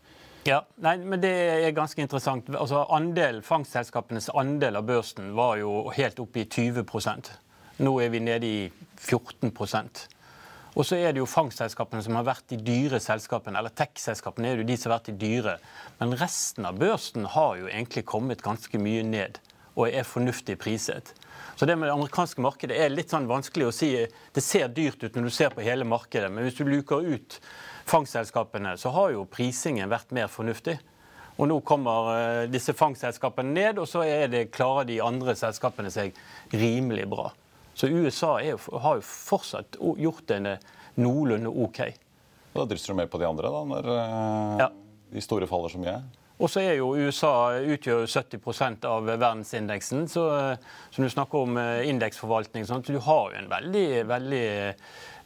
Ja, 0.49 0.63
nei, 0.81 0.95
men 0.97 1.21
Det 1.21 1.29
er 1.29 1.71
ganske 1.77 2.01
interessant. 2.01 2.49
Altså, 2.49 2.83
andel, 2.95 3.43
Fangstselskapenes 3.45 4.31
andel 4.33 4.79
av 4.79 4.87
børsen 4.87 5.33
var 5.37 5.59
jo 5.61 5.89
helt 5.93 6.19
oppe 6.19 6.43
i 6.43 6.47
20% 6.49 7.29
Nå 7.79 7.91
er 8.03 8.09
vi 8.11 8.19
nede 8.19 8.47
i 8.47 8.63
14% 8.99 10.07
og 10.77 10.85
så 10.85 10.99
er 10.99 11.13
det 11.13 11.19
jo 11.19 11.29
fangstselskapene 11.29 12.03
som 12.05 12.17
har 12.19 12.27
vært 12.27 12.51
de 12.51 12.59
dyre 12.61 12.99
selskapene, 13.03 13.57
eller 13.59 13.73
tech-selskapene 13.75 14.51
er 14.51 14.61
jo 14.61 14.67
de 14.69 14.77
som 14.77 14.91
har 14.91 14.99
vært 14.99 15.09
de 15.09 15.15
dyre. 15.19 15.55
Men 15.99 16.13
resten 16.19 16.67
av 16.69 16.77
børsen 16.79 17.25
har 17.33 17.57
jo 17.59 17.67
egentlig 17.67 18.05
kommet 18.07 18.43
ganske 18.45 18.79
mye 18.81 19.03
ned 19.03 19.41
og 19.75 19.89
er 19.89 20.07
fornuftig 20.07 20.55
priset. 20.61 21.13
Så 21.59 21.65
det 21.65 21.75
med 21.75 21.89
det 21.89 21.93
amerikanske 21.93 22.39
markedet 22.39 22.77
er 22.79 22.91
litt 22.93 23.11
sånn 23.11 23.25
vanskelig 23.27 23.65
å 23.67 23.71
si. 23.75 23.89
Det 24.31 24.39
ser 24.39 24.69
dyrt 24.71 25.01
ut 25.03 25.17
når 25.17 25.25
du 25.27 25.33
ser 25.35 25.49
på 25.51 25.63
hele 25.65 25.83
markedet, 25.83 26.29
men 26.31 26.45
hvis 26.45 26.55
du 26.55 26.61
luker 26.63 27.03
ut 27.03 27.35
fangstselskapene, 27.89 28.77
så 28.79 28.93
har 28.95 29.09
jo 29.11 29.25
prisingen 29.27 29.91
vært 29.91 30.13
mer 30.15 30.31
fornuftig. 30.31 30.77
Og 31.35 31.49
nå 31.51 31.57
kommer 31.67 32.07
uh, 32.13 32.45
disse 32.47 32.71
fangstselskapene 32.79 33.51
ned, 33.51 33.81
og 33.83 33.89
så 33.91 34.05
det, 34.31 34.45
klarer 34.55 34.87
de 34.87 35.01
andre 35.03 35.35
selskapene 35.35 35.91
seg 35.91 36.15
rimelig 36.55 37.09
bra. 37.11 37.27
Så 37.75 37.91
USA 37.91 38.37
er, 38.39 38.55
har 38.55 39.01
jo 39.01 39.03
fortsatt 39.09 39.81
gjort 39.99 40.31
det 40.31 40.55
noenlunde 40.95 41.51
OK. 41.51 41.81
Da 42.55 42.69
drysser 42.71 42.95
du 42.95 43.01
mer 43.01 43.11
på 43.11 43.19
de 43.19 43.27
andre, 43.27 43.51
da, 43.51 43.65
når 43.73 43.91
uh, 43.91 44.63
ja. 44.63 44.71
de 45.11 45.27
store 45.27 45.51
faller 45.51 45.75
så 45.75 45.83
mye? 45.83 45.99
Og 46.39 46.47
så 46.47 46.63
er 46.63 46.77
jo 46.79 46.93
USA 46.95 47.59
utgjør 47.59 48.05
70% 48.07 48.85
av 48.87 49.07
verdensindeksen. 49.09 50.07
Så, 50.07 50.23
så 50.87 51.01
når 51.01 51.09
du 51.09 51.13
snakker 51.13 51.43
om 51.43 51.59
indeksforvaltning, 51.59 52.63
sånn, 52.67 52.85
du 52.87 52.95
har 53.03 53.33
jo 53.33 53.41
en 53.41 53.49
veldig, 53.51 53.87
veldig 54.07 54.45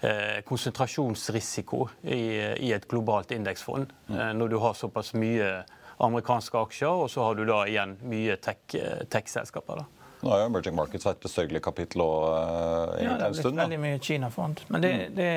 Eh, 0.03 0.41
konsentrasjonsrisiko 0.43 1.85
i, 2.01 2.17
i, 2.59 2.71
et 2.75 2.87
globalt 2.91 3.31
indeksfond. 3.31 3.87
Mm. 4.09 4.17
Eh, 4.19 4.31
når 4.35 4.49
du 4.51 4.57
har 4.59 4.73
såpass 4.75 5.13
mye 5.15 5.61
amerikanske 6.03 6.59
aksjer, 6.59 7.03
og 7.05 7.07
så 7.11 7.23
har 7.23 7.37
du 7.39 7.45
da 7.47 7.61
igjen 7.69 7.93
mye 8.11 8.35
eh, 8.35 9.05
tech-selskaper. 9.07 9.79
Tech 9.79 10.02
nå 10.23 10.31
har 10.31 10.39
jo 10.39 10.45
Emerging 10.47 10.75
Markets 10.77 11.05
vært 11.07 11.25
et 11.27 11.31
sørgelig 11.33 11.59
kapittel 11.65 12.01
og, 12.05 12.29
uh, 12.31 12.93
ja, 13.01 13.17
en 13.17 13.35
stund. 13.35 13.57
Det 13.57 13.65
er 13.65 13.67
veldig 13.67 13.79
mye 13.83 13.99
Kina-fond. 13.99 14.61
Men 14.71 14.85
det, 14.85 14.91
mm. 14.93 15.17
det, 15.17 15.29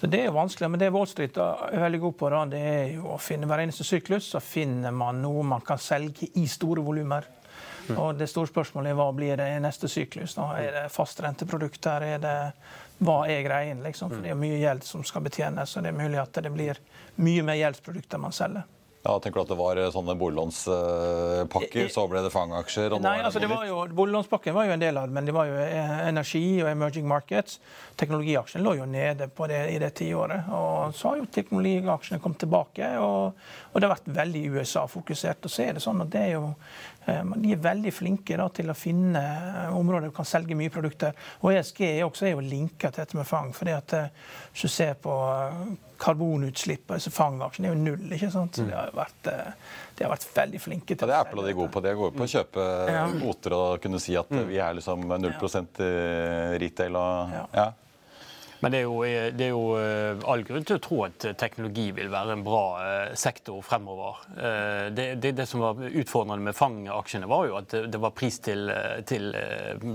så 0.00 0.10
det 0.10 0.22
er 0.26 0.34
vanskelig. 0.34 0.70
Men 0.74 0.82
det 0.82 0.90
Wall 0.96 1.06
Street 1.10 1.38
er 1.38 1.78
veldig 1.86 2.02
god 2.02 2.16
på, 2.18 2.30
da, 2.34 2.42
det 2.50 2.62
er 2.72 2.84
jo 2.96 3.14
å 3.14 3.20
finne 3.22 3.46
hver 3.46 3.62
eneste 3.62 3.86
syklus 3.86 4.32
så 4.34 4.42
finner 4.42 4.94
man 4.94 5.22
noe 5.22 5.46
man 5.46 5.62
kan 5.66 5.78
selge 5.78 6.32
i 6.34 6.48
store 6.50 6.82
volumer. 6.84 7.30
Mm. 7.86 7.98
Og 8.02 8.18
det 8.18 8.26
store 8.26 8.50
spørsmålet 8.50 8.90
er 8.90 8.98
hva 8.98 9.10
blir 9.14 9.38
det 9.38 9.46
i 9.54 9.62
neste 9.62 9.88
syklus? 9.90 10.34
da? 10.34 10.50
Er 10.58 10.72
det 10.80 10.86
fastrenteprodukter? 10.94 12.10
Er 12.16 12.22
det 12.22 12.38
hva 13.06 13.20
er 13.30 13.44
greien? 13.46 13.82
liksom? 13.86 14.10
For 14.10 14.24
Det 14.24 14.34
er 14.34 14.40
mye 14.40 14.58
gjeld 14.58 14.82
som 14.84 15.04
skal 15.06 15.22
betjenes, 15.26 15.76
og 15.76 15.86
det 15.86 15.92
er 15.92 16.00
mulig 16.00 16.18
at 16.22 16.42
det 16.42 16.52
blir 16.52 16.80
mye 17.22 17.44
mer 17.46 17.60
gjeldsprodukter 17.60 18.18
man 18.18 18.34
selger. 18.34 18.66
Ja, 19.06 19.14
tenker 19.22 19.38
du 19.38 19.44
at 19.44 19.50
det 19.52 19.58
var 19.58 19.78
eh, 19.78 19.90
sånne 19.94 20.16
boliglånspakker, 20.18 21.90
så 21.94 22.06
ble 22.10 22.24
det 22.24 22.32
fangaksjer? 22.34 22.96
Nei, 23.04 23.20
altså 23.22 23.42
det 23.42 23.50
var 23.50 23.62
jo, 23.68 23.78
Boliglånspakken 23.94 24.56
var 24.56 24.66
jo 24.66 24.74
en 24.74 24.82
del 24.82 24.98
av 24.98 25.06
det, 25.06 25.14
men 25.14 25.28
det 25.28 25.34
var 25.36 25.46
jo 25.46 25.60
eh, 25.62 25.94
energi 26.08 26.42
og 26.64 26.72
emerging 26.72 27.06
markets. 27.06 27.60
Teknologiaksjene 28.00 28.64
lå 28.66 28.74
jo 28.80 28.88
nede 28.90 29.30
på 29.30 29.46
det 29.50 29.62
i 29.76 29.78
det 29.82 29.92
tiåret. 30.00 30.50
Og 30.50 30.96
så 30.96 31.12
har 31.12 31.22
jo 31.22 31.30
teknologiaksjene 31.38 32.18
kommet 32.24 32.42
tilbake, 32.42 32.90
og, 32.98 33.38
og 33.70 33.78
det 33.78 33.86
har 33.86 33.94
vært 33.94 34.12
veldig 34.18 34.44
USA-fokusert. 34.58 35.46
Og 35.46 35.54
så 35.54 35.68
er 35.68 35.78
det 35.78 35.86
sånn 35.86 36.02
at 36.02 36.12
det 36.12 36.26
er 36.26 36.36
jo 36.36 36.50
Eh, 37.06 37.24
de 37.36 37.52
er 37.54 37.62
veldig 37.62 37.92
flinke 37.94 38.36
da, 38.38 38.48
til 38.50 38.70
å 38.70 38.76
finne 38.76 39.22
eh, 39.22 39.74
områder 39.76 40.10
du 40.10 40.16
kan 40.16 40.26
selge 40.26 40.58
mye 40.58 40.72
produkter. 40.74 41.14
Og 41.44 41.54
ESG 41.54 41.82
er 41.86 42.06
også 42.06 42.26
er 42.26 42.34
jo 42.34 42.42
linka 42.44 42.90
til 42.90 43.04
dette 43.04 43.18
med 43.18 43.28
fang. 43.28 43.52
fordi 43.54 43.76
at 43.76 43.94
eh, 43.94 44.08
Hvis 44.52 44.66
du 44.66 44.68
ser 44.68 44.94
på 44.94 45.14
karbonutslipp 46.00 46.90
altså 46.90 47.10
disse 47.10 47.16
fangaksjene, 47.16 47.70
er 47.70 47.74
jo 47.74 47.80
null. 47.82 48.12
ikke 48.16 48.30
sant? 48.34 48.58
Så 48.58 48.66
de 48.68 48.76
har 48.76 48.92
vært, 48.96 49.30
de 49.96 50.04
har 50.04 50.12
vært 50.12 50.28
veldig 50.36 50.60
flinke 50.62 50.92
til 50.92 51.02
ja, 51.02 51.08
Det 51.10 51.16
er 51.16 51.24
Apple 51.24 51.42
og 51.42 51.48
de 51.48 51.54
er 51.54 51.58
gode 51.58 51.72
på. 51.74 51.82
De 51.84 51.90
er 51.90 51.98
gode 51.98 52.16
på 52.16 52.26
å 52.26 52.30
kjøpe 52.34 52.68
ja. 52.92 53.06
og 53.56 53.82
kunne 53.82 54.02
si 54.02 54.16
at 54.18 54.30
vi 54.48 54.60
er 54.62 54.78
liksom 54.78 55.08
0% 55.08 55.82
retail. 56.62 57.00
og 57.00 57.36
ja. 57.56 57.66
Men 58.66 58.72
det 58.72 58.78
er, 58.78 58.82
jo, 58.82 59.02
det 59.30 59.44
er, 59.44 59.52
jo, 59.52 59.66
eh, 59.78 60.22
all 60.26 60.40
grunn 60.42 60.64
til 60.66 60.74
å 60.74 60.82
tro 60.82 60.96
at 61.06 61.22
teknologi 61.38 61.84
vil 61.94 62.08
være 62.10 62.34
en 62.34 62.40
bra 62.42 62.62
eh, 62.82 63.12
sektor 63.14 63.60
fremover. 63.62 64.24
Eh, 64.34 64.88
det, 64.90 65.04
det, 65.22 65.30
det 65.38 65.46
som 65.46 65.62
var 65.62 65.84
utfordrende 65.86 66.48
med 66.48 66.56
Fang-aksjene, 66.58 67.28
var 67.30 67.44
jo 67.46 67.60
at 67.60 67.76
det 67.86 68.00
var 68.02 68.10
pris 68.18 68.40
til, 68.42 68.66
til 69.06 69.28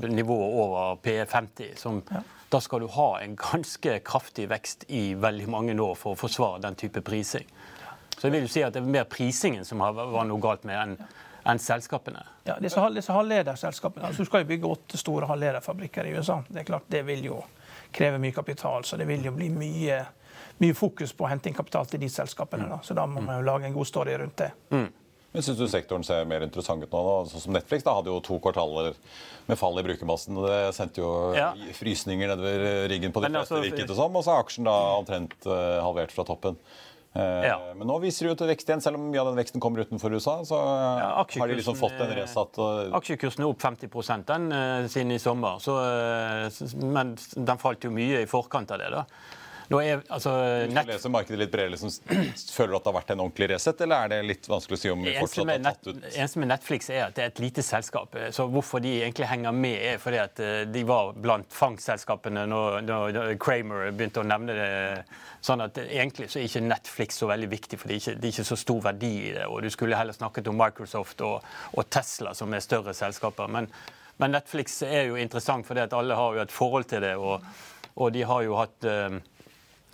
nivået 0.07 0.55
over 0.63 1.03
PE50. 1.03 1.75
som 1.83 1.99
ja. 2.13 2.23
Da 2.47 2.63
skal 2.63 2.85
du 2.85 2.87
ha 2.95 3.09
en 3.19 3.35
ganske 3.35 3.97
kraftig 4.07 4.47
vekst 4.53 4.87
i 4.87 5.09
veldig 5.19 5.51
mange 5.51 5.75
år 5.75 5.99
for 5.99 6.15
å 6.15 6.21
forsvare 6.23 6.63
den 6.63 6.79
type 6.79 7.03
prising. 7.03 7.51
Så 8.15 8.29
jeg 8.29 8.37
vil 8.37 8.47
jo 8.47 8.55
si 8.55 8.63
at 8.63 8.71
det 8.77 8.85
er 8.85 8.95
mer 8.95 9.11
prisingen 9.11 9.67
som 9.67 9.83
var 9.83 10.31
noe 10.31 10.39
galt 10.39 10.63
med 10.63 10.79
enn 10.79 10.97
enn 11.43 11.59
selskapene. 11.59 12.21
Ja, 12.45 12.59
Disse, 12.61 12.81
disse 12.93 13.13
halvlederselskapene. 13.15 14.11
Altså, 14.11 14.23
du 14.23 14.29
skal 14.29 14.43
jo 14.43 14.49
bygge 14.51 14.69
åtte 14.69 14.99
store 14.99 15.25
halvlederfabrikker 15.29 16.05
i 16.05 16.13
USA. 16.13 16.41
Det 16.47 16.61
er 16.61 16.67
klart, 16.67 16.85
det 16.93 17.01
vil 17.07 17.25
jo 17.25 17.39
krever 17.93 18.21
mye 18.21 18.35
kapital. 18.35 18.85
Så 18.87 18.99
det 18.99 19.07
vil 19.09 19.25
jo 19.25 19.33
bli 19.35 19.49
mye, 19.53 20.01
mye 20.63 20.77
fokus 20.77 21.13
på 21.15 21.27
å 21.27 21.31
hente 21.31 21.51
inn 21.51 21.57
kapital 21.57 21.89
til 21.89 22.01
de 22.01 22.09
selskapene. 22.11 22.69
Da. 22.71 22.81
Så 22.85 22.97
da 22.97 23.05
må 23.09 23.23
man 23.23 23.39
jo 23.39 23.47
lage 23.47 23.69
en 23.69 23.77
god 23.77 23.89
story 23.89 24.17
rundt 24.21 24.37
det. 24.43 24.51
Mm. 24.73 24.89
Men 25.31 25.45
Syns 25.45 25.61
du 25.61 25.67
sektoren 25.71 26.03
ser 26.03 26.25
mer 26.27 26.43
interessant 26.43 26.83
ut 26.83 26.91
nå? 26.91 27.01
Da? 27.07 27.11
Sånn 27.31 27.43
som 27.45 27.53
Netflix 27.55 27.85
da, 27.87 27.93
hadde 27.95 28.11
jo 28.11 28.19
to 28.25 28.35
kvartaler 28.43 28.91
med 29.47 29.59
fall 29.59 29.79
i 29.79 29.83
brukermassen. 29.85 30.35
Det 30.43 30.59
sendte 30.75 31.03
jo 31.03 31.11
ja. 31.37 31.53
frysninger 31.77 32.33
nedover 32.33 32.87
ryggen 32.91 33.15
på 33.15 33.23
de 33.23 33.29
fleste, 33.29 33.45
altså, 33.45 33.61
virket 33.63 33.87
det 33.87 33.97
som. 33.99 34.17
Og 34.19 34.25
så 34.27 34.33
er 34.33 34.43
aksjen 34.43 34.67
da 34.67 34.77
omtrent 34.97 35.37
uh, 35.47 35.79
halvert 35.85 36.11
fra 36.11 36.27
toppen. 36.27 36.59
Uh, 37.11 37.43
ja. 37.43 37.57
Men 37.75 37.89
nå 37.89 37.97
viser 38.03 38.25
det 38.25 38.31
jo 38.31 38.37
til 38.39 38.51
vekst 38.53 38.69
igjen, 38.69 38.83
selv 38.83 38.99
om 38.99 39.09
mye 39.11 39.19
av 39.19 39.31
den 39.31 39.39
veksten 39.41 39.63
kommer 39.63 39.83
utenfor 39.83 40.13
USA. 40.15 40.37
Så 40.47 40.55
ja, 40.55 41.09
har 41.19 41.51
de 41.51 41.59
liksom 41.59 41.75
fått 41.79 41.99
en 41.99 42.13
resatt 42.15 42.59
uh... 42.61 42.87
Aksjekursen 43.01 43.43
er 43.43 43.51
opp 43.51 43.61
50 43.63 44.25
den 44.29 44.47
siden 44.91 45.11
i 45.11 45.19
sommer. 45.19 45.59
Så, 45.63 45.75
men 46.79 47.17
den 47.35 47.61
falt 47.61 47.83
jo 47.83 47.91
mye 47.93 48.23
i 48.23 48.29
forkant 48.31 48.71
av 48.71 48.79
det. 48.83 48.91
da. 48.95 49.05
Er, 49.71 50.01
altså, 50.11 50.33
nett... 50.67 50.87
du 50.87 50.91
leser 50.91 51.13
markedet 51.13 51.39
litt 51.39 51.53
bredere, 51.53 51.75
liksom, 51.75 51.93
føler 52.57 52.75
at 52.75 52.83
det 52.83 52.91
har 52.91 52.97
vært 52.97 53.15
en 53.15 53.23
ordentlig 53.25 53.49
reset, 53.53 53.83
eller 53.85 54.05
er 54.05 54.13
det 54.13 54.21
litt 54.27 54.51
vanskelig 54.51 54.79
å 54.79 54.81
si 54.81 54.91
om 54.91 55.05
vi 55.05 55.15
fortsatt 55.15 55.51
har 55.53 55.63
tatt 55.67 55.87
ut 55.87 56.01
Det 56.01 56.13
eneste 56.13 56.43
med 56.43 56.51
Netflix 56.51 56.91
er 56.91 57.03
at 57.07 57.17
det 57.17 57.25
er 57.25 57.33
et 57.33 57.43
lite 57.43 57.65
selskap. 57.65 58.19
Så 58.35 58.47
hvorfor 58.51 58.83
de 58.83 58.97
egentlig 59.01 59.31
henger 59.31 59.55
med, 59.55 59.77
er 59.93 60.01
fordi 60.01 60.21
at 60.21 60.45
de 60.73 60.85
var 60.87 61.13
blant 61.15 61.53
fangstselskapene 61.55 62.47
når, 62.51 62.79
når 62.87 63.21
Kramer 63.41 63.91
begynte 63.95 64.23
å 64.23 64.27
nevne 64.27 64.57
det 64.57 64.71
Sånn 65.41 65.63
at 65.65 65.79
Egentlig 65.81 66.29
så 66.29 66.39
er 66.39 66.45
ikke 66.45 66.63
Netflix 66.67 67.17
så 67.17 67.29
veldig 67.31 67.49
viktig, 67.49 67.79
for 67.81 67.89
det 67.89 67.97
er 67.97 68.03
ikke, 68.03 68.13
det 68.21 68.27
er 68.27 68.35
ikke 68.35 68.49
så 68.51 68.59
stor 68.61 68.83
verdi 68.91 69.11
i 69.23 69.33
det. 69.33 69.47
og 69.49 69.65
Du 69.65 69.71
skulle 69.73 69.97
heller 69.97 70.15
snakket 70.15 70.51
om 70.51 70.59
Microsoft 70.61 71.23
og, 71.25 71.47
og 71.73 71.89
Tesla, 71.89 72.35
som 72.37 72.53
er 72.53 72.61
større 72.61 72.93
selskaper. 72.97 73.49
Men, 73.49 73.69
men, 74.21 74.35
Netflix 74.37 74.81
er 74.85 75.09
jo 75.09 75.17
interessant, 75.17 75.65
fordi 75.67 75.85
at 75.87 75.97
alle 75.97 76.17
har 76.17 76.37
jo 76.37 76.43
et 76.45 76.53
forhold 76.53 76.85
til 76.91 77.01
det. 77.01 77.15
Og, 77.17 77.41
og 77.97 78.13
de 78.13 78.21
har 78.29 78.45
jo 78.45 78.59
hatt 78.59 78.87
eh, 78.87 79.17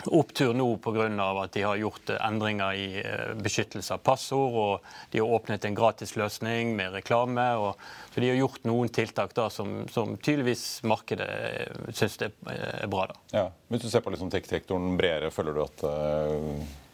opptur 0.06 0.54
nå 0.54 0.76
pga. 0.76 1.06
at 1.42 1.52
de 1.52 1.62
har 1.62 1.76
gjort 1.76 2.10
eh, 2.10 2.26
endringer 2.26 2.72
i 2.72 3.02
eh, 3.02 3.34
beskyttelse 3.34 3.94
av 3.94 3.98
passord. 3.98 4.54
og 4.54 5.10
De 5.10 5.18
har 5.18 5.26
åpnet 5.26 5.64
en 5.64 5.74
gratisløsning 5.74 6.76
med 6.76 6.92
reklame. 6.92 7.46
Og, 7.56 7.76
så 8.14 8.20
de 8.20 8.30
har 8.30 8.40
gjort 8.40 8.64
noen 8.64 8.88
tiltak 8.88 9.34
da 9.34 9.48
som, 9.50 9.86
som 9.90 10.16
tydeligvis 10.16 10.82
markedet 10.82 11.28
eh, 11.28 11.86
syns 11.92 12.18
er 12.22 12.86
bra. 12.86 13.08
da. 13.12 13.22
Ja, 13.32 13.46
Hvis 13.68 13.82
du 13.82 13.90
ser 13.90 14.04
på 14.04 14.14
liksom 14.14 14.30
tech-sektoren 14.30 14.96
bredere, 14.98 15.32
føler 15.34 15.58
du 15.58 15.64
at 15.64 15.88
uh 15.88 16.84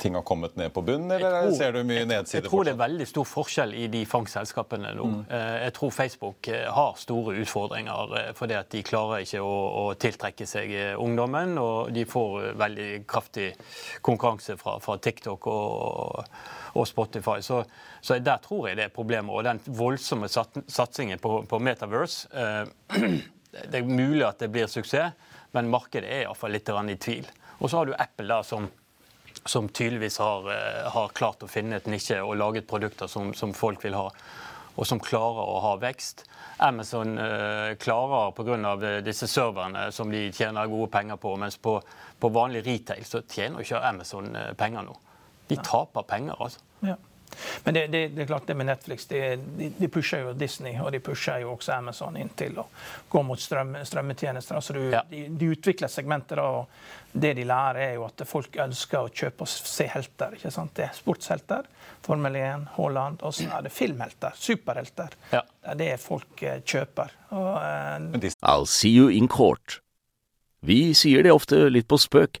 ting 0.00 0.14
har 0.14 0.22
kommet 0.22 0.56
ned 0.56 0.72
på 0.72 0.82
bunnen, 0.82 1.10
eller 1.10 1.42
tror, 1.42 1.52
ser 1.58 1.72
du 1.76 1.82
mye 1.84 2.04
nedsider? 2.08 2.46
Jeg 2.46 2.50
tror 2.50 2.64
det 2.64 2.72
er 2.72 2.78
veldig 2.80 3.06
stor 3.08 3.26
forskjell 3.28 3.74
i 3.76 3.86
de 3.92 4.00
fangstselskapene 4.08 4.92
nå. 4.96 5.08
Mm. 5.10 5.18
Eh, 5.28 5.56
jeg 5.66 5.74
tror 5.76 5.92
Facebook 5.94 6.48
eh, 6.48 6.64
har 6.72 6.96
store 7.00 7.34
utfordringer 7.42 8.14
eh, 8.20 8.30
fordi 8.38 8.56
at 8.56 8.70
de 8.72 8.82
klarer 8.86 9.26
ikke 9.26 9.42
å, 9.44 9.52
å, 9.82 9.84
tiltrekke 10.00 10.48
seg 10.48 10.72
ungdommen. 10.96 11.52
Og 11.60 11.92
de 11.94 12.06
får 12.08 12.54
veldig 12.60 12.88
kraftig 13.10 13.50
konkurranse 14.06 14.56
fra, 14.60 14.78
fra 14.80 14.96
TikTok 15.04 15.50
og, 15.52 16.32
og 16.72 16.88
Spotify. 16.88 17.38
Så, 17.44 17.62
så, 18.00 18.16
der 18.24 18.40
tror 18.44 18.70
jeg 18.70 18.80
det 18.80 18.88
er 18.88 18.94
problemer. 18.94 19.36
Og 19.36 19.44
den 19.44 19.60
voldsomme 19.66 20.30
satsingen 20.32 21.20
på, 21.20 21.42
på 21.50 21.60
Metaverse 21.60 22.28
Det 23.50 23.80
er 23.80 23.82
mulig 23.82 24.22
at 24.22 24.38
det 24.38 24.46
blir 24.54 24.68
suksess, 24.70 25.16
men 25.56 25.70
markedet 25.72 26.06
er 26.06 26.20
iallfall 26.22 26.52
litt 26.54 26.68
i 26.70 26.94
tvil. 27.02 27.24
Og 27.58 27.66
så 27.66 27.80
har 27.80 27.88
du 27.88 27.96
Apple 27.98 28.28
da 28.30 28.44
som 28.46 28.68
som 29.44 29.68
tydeligvis 29.68 30.18
har, 30.18 30.52
eh, 30.52 30.90
har, 30.92 31.08
klart 31.08 31.42
å 31.42 31.48
finne 31.48 31.76
et 31.76 31.86
nisje 31.86 32.20
og 32.22 32.36
laget 32.36 32.68
produkter 32.68 33.08
som, 33.08 33.34
som, 33.34 33.54
folk 33.54 33.84
vil 33.84 33.96
ha, 33.96 34.08
og 34.76 34.86
som 34.86 35.00
klarer 35.00 35.42
å 35.48 35.60
ha 35.64 35.74
vekst. 35.80 36.24
Amazon 36.60 37.18
eh, 37.18 37.74
klarer 37.80 38.34
pga. 38.36 39.00
disse 39.00 39.26
serverne 39.26 39.90
som 39.92 40.10
de 40.10 40.28
tjener 40.32 40.68
gode 40.68 40.90
penger 40.92 41.16
på, 41.16 41.36
mens 41.36 41.56
på, 41.56 41.80
på 42.20 42.28
vanlig 42.28 42.64
retail 42.66 43.04
så 43.04 43.22
tjener 43.22 43.64
ikke 43.64 43.80
Amazon 43.80 44.34
uh, 44.36 44.52
penger 44.52 44.84
nå. 44.84 44.96
De 45.48 45.56
taper 45.56 46.02
penger, 46.02 46.36
altså. 46.38 46.60
Ja. 46.84 46.96
Men 47.64 47.74
det, 47.74 47.86
det, 47.92 48.02
det, 48.14 48.22
er 48.22 48.30
klart 48.30 48.46
det 48.46 48.56
med 48.58 48.66
Netflix, 48.66 49.06
de, 49.10 49.20
de, 49.78 49.88
pusher 49.88 50.24
jo 50.24 50.32
Disney 50.36 50.78
og 50.80 50.92
de 50.92 51.00
pusher 51.04 51.42
jo 51.44 51.54
også 51.54 51.74
Amazon 51.76 52.16
inn 52.20 52.32
til 52.36 52.58
å 52.60 52.66
gå 53.10 53.22
mot 53.26 53.40
strøm, 53.40 53.76
strømmetjenester. 53.86 54.58
Altså 54.58 54.76
du, 54.76 54.82
ja. 54.94 55.02
de, 55.10 55.26
de, 55.28 55.50
utvikler 55.54 55.92
segmenter, 55.92 56.42
og 56.42 57.12
det 57.12 57.34
de 57.38 57.44
lærer, 57.48 57.82
er 57.88 57.98
jo 57.98 58.06
at 58.06 58.24
folk 58.28 58.56
ønsker 58.62 59.06
å 59.06 59.12
kjøpe 59.12 59.46
og 59.46 59.50
se 59.50 59.88
helter. 59.90 60.38
ikke 60.38 60.54
sant? 60.54 60.74
Det 60.76 60.86
er 60.86 60.96
sportshelter, 60.96 61.68
Formel 62.06 62.38
1, 62.40 62.68
Haaland, 62.76 63.20
og 63.26 63.34
så 63.36 63.50
er 63.58 63.66
det 63.66 63.74
filmhelter, 63.74 64.36
superhelter. 64.38 65.16
Ja. 65.34 65.42
Det 65.60 65.74
er 65.74 65.80
det 65.82 65.90
folk 66.00 66.42
eh, 66.42 66.62
kjøper. 66.64 67.12
Og, 67.36 67.50
uh, 67.60 68.30
I'll 68.40 68.66
see 68.66 68.94
you 68.94 69.10
in 69.12 69.28
court. 69.28 69.80
Vi 70.64 70.92
sier 70.96 71.24
det 71.24 71.32
ofte 71.32 71.68
litt 71.72 71.88
på 71.88 71.98
spøk, 72.00 72.40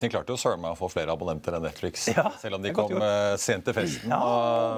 De 0.00 0.10
klarte 0.10 0.34
jo 0.34 0.38
søren 0.40 0.62
meg 0.62 0.74
å 0.74 0.78
få 0.78 0.88
flere 0.92 1.14
abonnenter 1.14 1.56
enn 1.56 1.64
Netflix, 1.64 2.08
ja, 2.12 2.26
selv 2.40 2.58
om 2.58 2.64
de 2.64 2.72
kom 2.76 2.92
uh, 2.98 3.34
sent 3.40 3.66
til 3.68 3.76
festen. 3.76 4.10
Ja, 4.10 4.20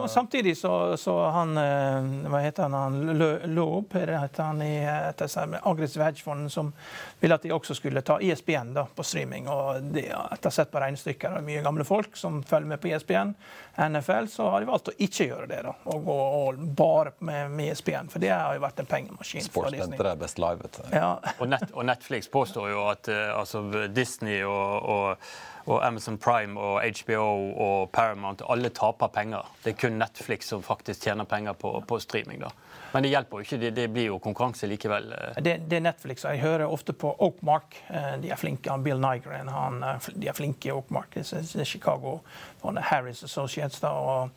og 0.03 0.11
samtidig 0.13 0.57
så, 0.59 0.97
så 1.01 1.17
han 1.35 1.57
uh, 1.57 2.29
Hva 2.31 2.43
heter 2.45 2.67
han? 2.67 2.77
han 2.77 3.53
Loeb 3.57 3.97
heter 3.97 4.43
han 4.43 4.63
i 4.63 4.75
Aggressive 4.87 6.05
hedgefond 6.05 6.53
som 6.53 6.73
ville 7.21 7.35
at 7.35 7.43
de 7.43 7.53
også 7.53 7.75
skulle 7.75 8.03
ta 8.07 8.19
ISBN 8.21 8.71
e 8.71 8.77
da, 8.77 8.87
på 8.95 9.05
streaming. 9.05 9.49
og 9.49 9.83
de, 9.95 10.07
Etter 10.11 10.49
å 10.49 10.51
ha 10.51 10.55
sett 10.55 10.73
på 10.73 10.81
regnestykker 10.83 11.39
og 11.39 11.47
mye 11.47 11.63
gamle 11.65 11.87
folk 11.87 12.17
som 12.17 12.43
følger 12.47 12.75
med 12.75 12.83
på 12.83 12.91
ISBN, 12.93 13.33
e 13.77 13.89
NFL, 13.89 14.29
så 14.33 14.49
har 14.51 14.63
de 14.63 14.69
valgt 14.71 14.91
å 14.93 14.95
ikke 14.97 15.29
gjøre 15.31 15.49
det. 15.51 15.61
da, 15.67 15.75
Og 15.93 16.05
gå 16.07 16.17
og 16.17 16.63
bare 16.79 17.13
med, 17.19 17.51
med 17.57 17.73
ISBN, 17.73 18.09
e 18.09 18.15
for 18.15 18.23
det 18.23 18.33
har 18.33 18.57
jo 18.57 18.65
vært 18.65 18.83
en 18.83 18.91
pengemaskin. 18.91 19.45
Sportsventer 19.47 20.11
er 20.13 20.21
best 20.21 20.41
live, 20.43 20.63
vet 20.65 20.81
du. 20.81 20.97
Ja. 20.97 21.11
og, 21.39 21.47
Net, 21.51 21.69
og, 21.73 21.85
Netflix 21.87 22.31
påstår 22.33 22.71
jo 22.73 22.87
at 22.91 23.11
uh, 23.13 23.39
altså 23.41 23.63
Disney 23.95 24.43
og, 24.45 24.89
og 24.97 25.06
pour 25.15 25.17
og 25.67 25.87
Amazon 25.87 26.19
Prime 26.19 26.61
og 26.61 26.83
HBO 27.01 27.27
og 27.67 27.91
Paramount 27.93 28.43
alle 28.49 28.71
taper 28.71 29.11
penger. 29.13 29.49
Det 29.65 29.75
er 29.75 29.81
kun 29.81 29.99
Netflix 29.99 30.53
som 30.53 30.63
faktisk 30.63 31.03
tjener 31.03 31.25
penger 31.25 31.53
på, 31.53 31.73
på 31.89 31.99
streaming. 31.99 32.41
da. 32.41 32.51
Men 32.97 33.03
det 33.03 33.11
hjelper 33.11 33.37
jo 33.37 33.45
ikke. 33.45 33.57
Det, 33.61 33.71
det 33.77 33.87
blir 33.93 34.07
jo 34.09 34.19
konkurranse 34.23 34.69
likevel. 34.71 35.11
Eh. 35.13 35.41
Det, 35.43 35.57
det, 35.69 35.77
er 35.77 35.83
Netflix. 35.85 36.25
Jeg 36.25 36.41
hører 36.41 36.71
ofte 36.71 36.95
på 36.97 37.11
Oakmark. 37.13 37.77
Eh, 37.89 38.15
de 38.23 38.31
er 38.33 38.41
flinke. 38.41 38.73
Bill 38.85 39.01
Nygren 39.03 39.51
han, 39.53 39.83
eh, 39.85 40.07
de 40.15 40.31
er 40.31 40.37
flinke 40.37 40.71
i 40.71 40.73
Oakmark. 40.73 41.19
Det 41.19 41.27
er 41.61 41.65
Chicago. 41.65 42.21
Harris 42.63 43.21
Associates. 43.25 43.81
Da, 43.83 43.91
og 43.91 44.31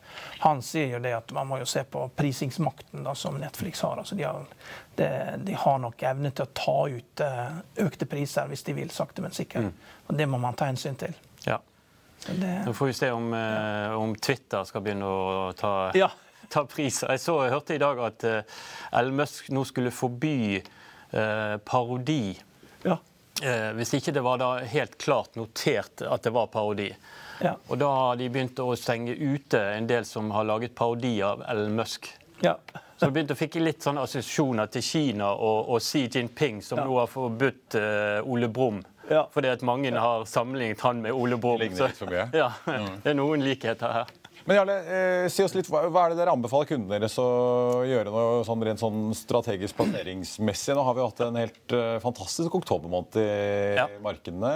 han 0.44 0.60
sier 0.62 0.96
jo 0.96 1.00
det 1.02 1.14
at 1.16 1.32
man 1.32 1.48
må 1.48 1.62
jo 1.62 1.68
se 1.68 1.86
på 1.88 2.04
prisingsmakten 2.16 3.06
da, 3.06 3.14
som 3.14 3.38
Netflix 3.40 3.80
har. 3.86 4.02
Altså, 4.02 4.18
de, 4.18 4.28
har 4.28 4.44
de, 4.98 5.08
de, 5.46 5.56
har 5.64 5.80
nok 5.82 6.04
evne 6.12 6.30
til 6.34 6.44
å 6.44 6.52
ta 6.54 6.76
ut 6.90 7.24
økte 7.86 8.06
priser 8.10 8.50
hvis 8.50 8.66
de 8.68 8.76
vil, 8.76 8.92
sakte, 8.92 9.24
men 9.24 9.34
sikkert. 9.34 9.70
Mm. 9.70 9.96
Og 10.10 10.20
det 10.20 10.28
må 10.28 10.38
man 10.42 10.58
ta 10.58 10.68
hensyn 10.68 11.00
til. 11.00 11.16
Det, 12.26 12.50
Nå 12.66 12.74
får 12.76 12.90
vi 12.90 12.96
se 12.96 13.10
om, 13.10 13.30
eh, 13.34 13.94
om, 13.96 14.12
Twitter 14.16 14.66
skal 14.68 14.82
begynne 14.84 15.08
å 15.08 15.52
ta 15.56 15.72
ja 15.96 16.10
ta 16.50 16.64
priser. 16.66 17.12
Jeg 17.14 17.22
så, 17.22 17.36
jeg 17.44 17.54
hørte 17.54 17.76
i 17.76 17.80
dag 17.80 18.00
at 18.04 18.26
eh, 18.26 18.60
Elon 18.98 19.20
Musk 19.22 19.50
nå 19.54 19.62
skulle 19.68 19.92
forby 19.94 20.58
eh, 20.58 21.56
parodi. 21.64 22.34
Ja. 22.82 22.98
Eh, 23.42 23.70
hvis 23.78 23.94
ikke 23.96 24.14
det 24.16 24.24
var 24.26 24.40
da 24.42 24.52
helt 24.68 24.98
klart 25.00 25.38
notert 25.38 26.02
at 26.02 26.26
det 26.26 26.34
var 26.34 26.50
parodi. 26.52 26.90
Ja. 27.40 27.54
Og 27.70 27.78
da 27.80 27.88
har 27.94 28.18
de 28.20 28.28
begynt 28.32 28.58
å 28.60 28.74
stenge 28.76 29.14
ute 29.14 29.62
en 29.76 29.86
del 29.88 30.04
som 30.04 30.32
har 30.34 30.48
laget 30.48 30.74
parodi 30.76 31.20
av 31.24 31.44
Elon 31.48 31.78
Musk. 31.78 32.10
Ja. 32.42 32.56
Så 32.96 33.08
vi 33.08 33.14
begynte 33.14 33.36
å 33.36 33.38
fikk 33.38 33.56
litt 33.62 33.84
sånne 33.84 34.02
assosiasjoner 34.04 34.68
til 34.72 34.84
Kina 34.84 35.30
og, 35.32 35.70
og 35.72 35.80
Xi 35.80 36.02
Jinping, 36.04 36.60
som 36.64 36.82
nå 36.82 36.98
har 36.98 37.08
forbudt 37.08 37.76
uh, 37.80 38.28
Ole 38.28 38.48
Brumm. 38.52 38.82
Ja. 39.10 39.24
Fordi 39.34 39.50
at 39.50 39.62
mange 39.66 39.90
har 39.98 40.24
sammenlignet 40.30 40.80
han 40.86 41.02
med 41.02 41.12
Ole 41.12 41.38
Brumm. 41.38 41.58
Det. 41.60 42.24
Ja, 42.38 42.52
mm. 42.66 43.00
Det 43.02 43.10
er 43.10 43.18
noen 43.18 43.42
likheter 43.42 43.92
her. 44.00 44.12
Men 44.48 44.56
Jarle, 44.56 44.76
eh, 44.88 45.26
si 45.32 45.44
oss 45.44 45.54
litt, 45.56 45.68
hva, 45.70 45.82
hva, 45.92 46.04
er 46.06 46.14
det 46.14 46.20
dere 46.22 46.34
anbefaler 46.34 46.68
kundene 46.70 46.96
deres 46.96 47.16
å 47.20 47.26
gjøre 47.86 48.12
noe 48.12 48.42
sånn 48.48 48.64
rent 48.66 48.82
sånn 48.82 49.10
strategisk 49.16 49.76
plasseringsmessig? 49.78 50.74
Nå 50.76 50.84
har 50.86 50.96
vi 50.96 51.04
hatt 51.04 51.22
en 51.26 51.40
helt 51.40 51.74
eh, 51.76 51.96
fantastisk 52.02 52.56
oktobermåned 52.60 53.18
i 53.20 53.26
ja. 53.76 53.86
markedene 54.04 54.52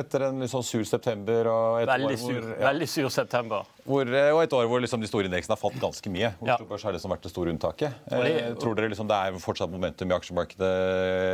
etter 0.00 0.28
en 0.28 0.42
litt 0.44 0.52
sånn 0.52 0.66
sur 0.66 0.84
september. 0.88 1.50
Og 1.50 1.80
veldig, 1.90 2.18
sur, 2.20 2.38
hvor, 2.38 2.50
ja, 2.54 2.68
veldig 2.68 2.90
sur 2.90 3.10
september. 3.12 3.70
Hvor, 3.84 4.08
eh, 4.08 4.30
og 4.32 4.44
et 4.44 4.56
år 4.56 4.68
hvor 4.70 4.84
liksom 4.84 5.02
de 5.02 5.10
store 5.10 5.28
indeksene 5.28 5.56
har 5.56 5.60
falt 5.60 5.80
ganske 5.82 6.12
mye. 6.12 6.32
Oslo 6.40 6.68
Børs 6.70 6.86
har 6.86 6.94
liksom 6.96 7.12
vært 7.12 7.26
det 7.26 7.34
store 7.34 7.52
unntaket. 7.52 7.98
Eh, 8.14 8.52
tror 8.60 8.78
dere 8.78 8.92
liksom 8.92 9.10
det 9.10 9.18
er 9.18 9.42
fortsatt 9.42 9.72
momentum 9.72 10.12
i 10.12 10.16
aksjemarkedet 10.16 10.72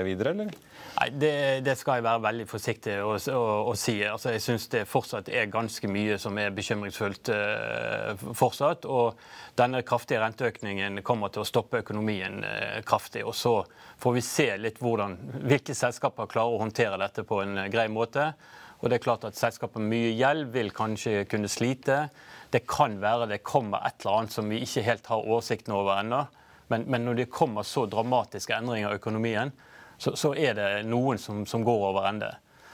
videre, 0.09 0.35
eller? 0.35 0.55
Nei, 1.01 1.09
det, 1.17 1.35
det, 1.65 1.77
skal 1.79 2.01
jeg 2.01 2.07
være 2.09 2.25
veldig 2.25 2.47
forsiktig 2.51 2.97
å, 3.05 3.15
å, 3.37 3.45
å 3.71 3.77
si. 3.79 4.01
Altså, 4.05 4.33
jeg 4.35 4.43
syns 4.45 4.67
det 4.73 4.83
fortsatt 4.91 5.31
er 5.33 5.47
ganske 5.53 5.89
mye 5.91 6.19
som 6.21 6.37
er 6.41 6.51
bekymringsfullt 6.57 7.31
uh, 7.33 7.90
fortsatt. 8.37 8.87
Og 8.89 9.19
denne 9.59 9.83
kraftige 9.87 10.23
renteøkningen 10.23 11.03
kommer 11.07 11.33
til 11.33 11.45
å 11.45 11.49
stoppe 11.49 11.83
økonomien 11.83 12.41
uh, 12.45 12.81
kraftig. 12.87 13.25
Og 13.27 13.37
så 13.37 13.55
får 14.01 14.17
vi 14.17 14.25
se 14.25 14.49
litt 14.61 14.81
hvordan, 14.83 15.19
hvilke 15.45 15.77
selskaper 15.77 16.31
klarer 16.31 16.57
å 16.57 16.65
håndtere 16.65 17.01
dette 17.01 17.27
på 17.29 17.43
en 17.45 17.65
uh, 17.65 17.69
grei 17.73 17.89
måte. 17.93 18.33
Og 18.81 18.89
det 18.89 18.97
er 18.97 19.05
klart 19.05 19.27
at 19.29 19.37
Selskaper 19.37 19.83
med 19.83 19.93
mye 19.93 20.13
gjeld 20.17 20.53
vil 20.55 20.71
kanskje 20.73 21.27
kunne 21.29 21.51
slite. 21.53 22.07
Det 22.51 22.63
kan 22.69 22.97
være 23.03 23.29
det 23.35 23.43
kommer 23.45 23.85
et 23.85 24.01
eller 24.01 24.23
annet 24.23 24.33
som 24.35 24.49
vi 24.49 24.63
ikke 24.65 24.87
helt 24.87 25.11
har 25.13 25.27
oversikten 25.27 25.75
over 25.77 26.01
ennå. 26.01 26.23
Men, 26.71 26.87
men, 26.87 27.05
når 27.05 27.19
det 27.19 27.33
kommer 27.35 27.67
så 27.67 27.85
dramatiske 27.91 28.55
endringer 28.57 28.95
i 28.95 29.01
økonomien, 29.01 29.53
så, 29.99 30.15
så 30.17 30.33
er 30.39 30.55
det 30.57 30.69
noen 30.89 31.19
som, 31.21 31.43
som, 31.47 31.65
går 31.67 31.87
over 31.91 32.07
ende. 32.09 32.31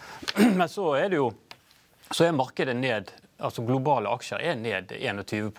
Men 0.60 0.68
så 0.70 0.92
er 0.94 1.08
det 1.10 1.18
jo 1.18 1.30
så 2.14 2.28
er 2.28 2.36
markedet 2.36 2.76
ned. 2.78 3.10
Altså 3.38 3.64
Globale 3.66 4.12
aksjer 4.12 4.42
er 4.42 4.56
ned 4.60 4.92
21 4.96 5.50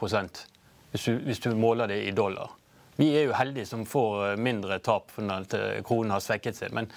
hvis 0.91 1.03
du, 1.03 1.17
hvis 1.27 1.39
du 1.43 1.51
måler 1.55 1.87
det 1.87 2.01
i 2.07 2.11
dollar. 2.15 2.51
Vi 2.97 3.11
er 3.13 3.27
jo 3.27 3.37
heldige 3.37 3.67
som 3.69 3.85
får 3.85 4.39
mindre 4.41 4.79
tap 4.79 5.11
fordi 5.13 5.81
kronen 5.85 6.15
har 6.15 6.23
svekket 6.23 6.57
seg. 6.57 6.73
Men 6.73 6.87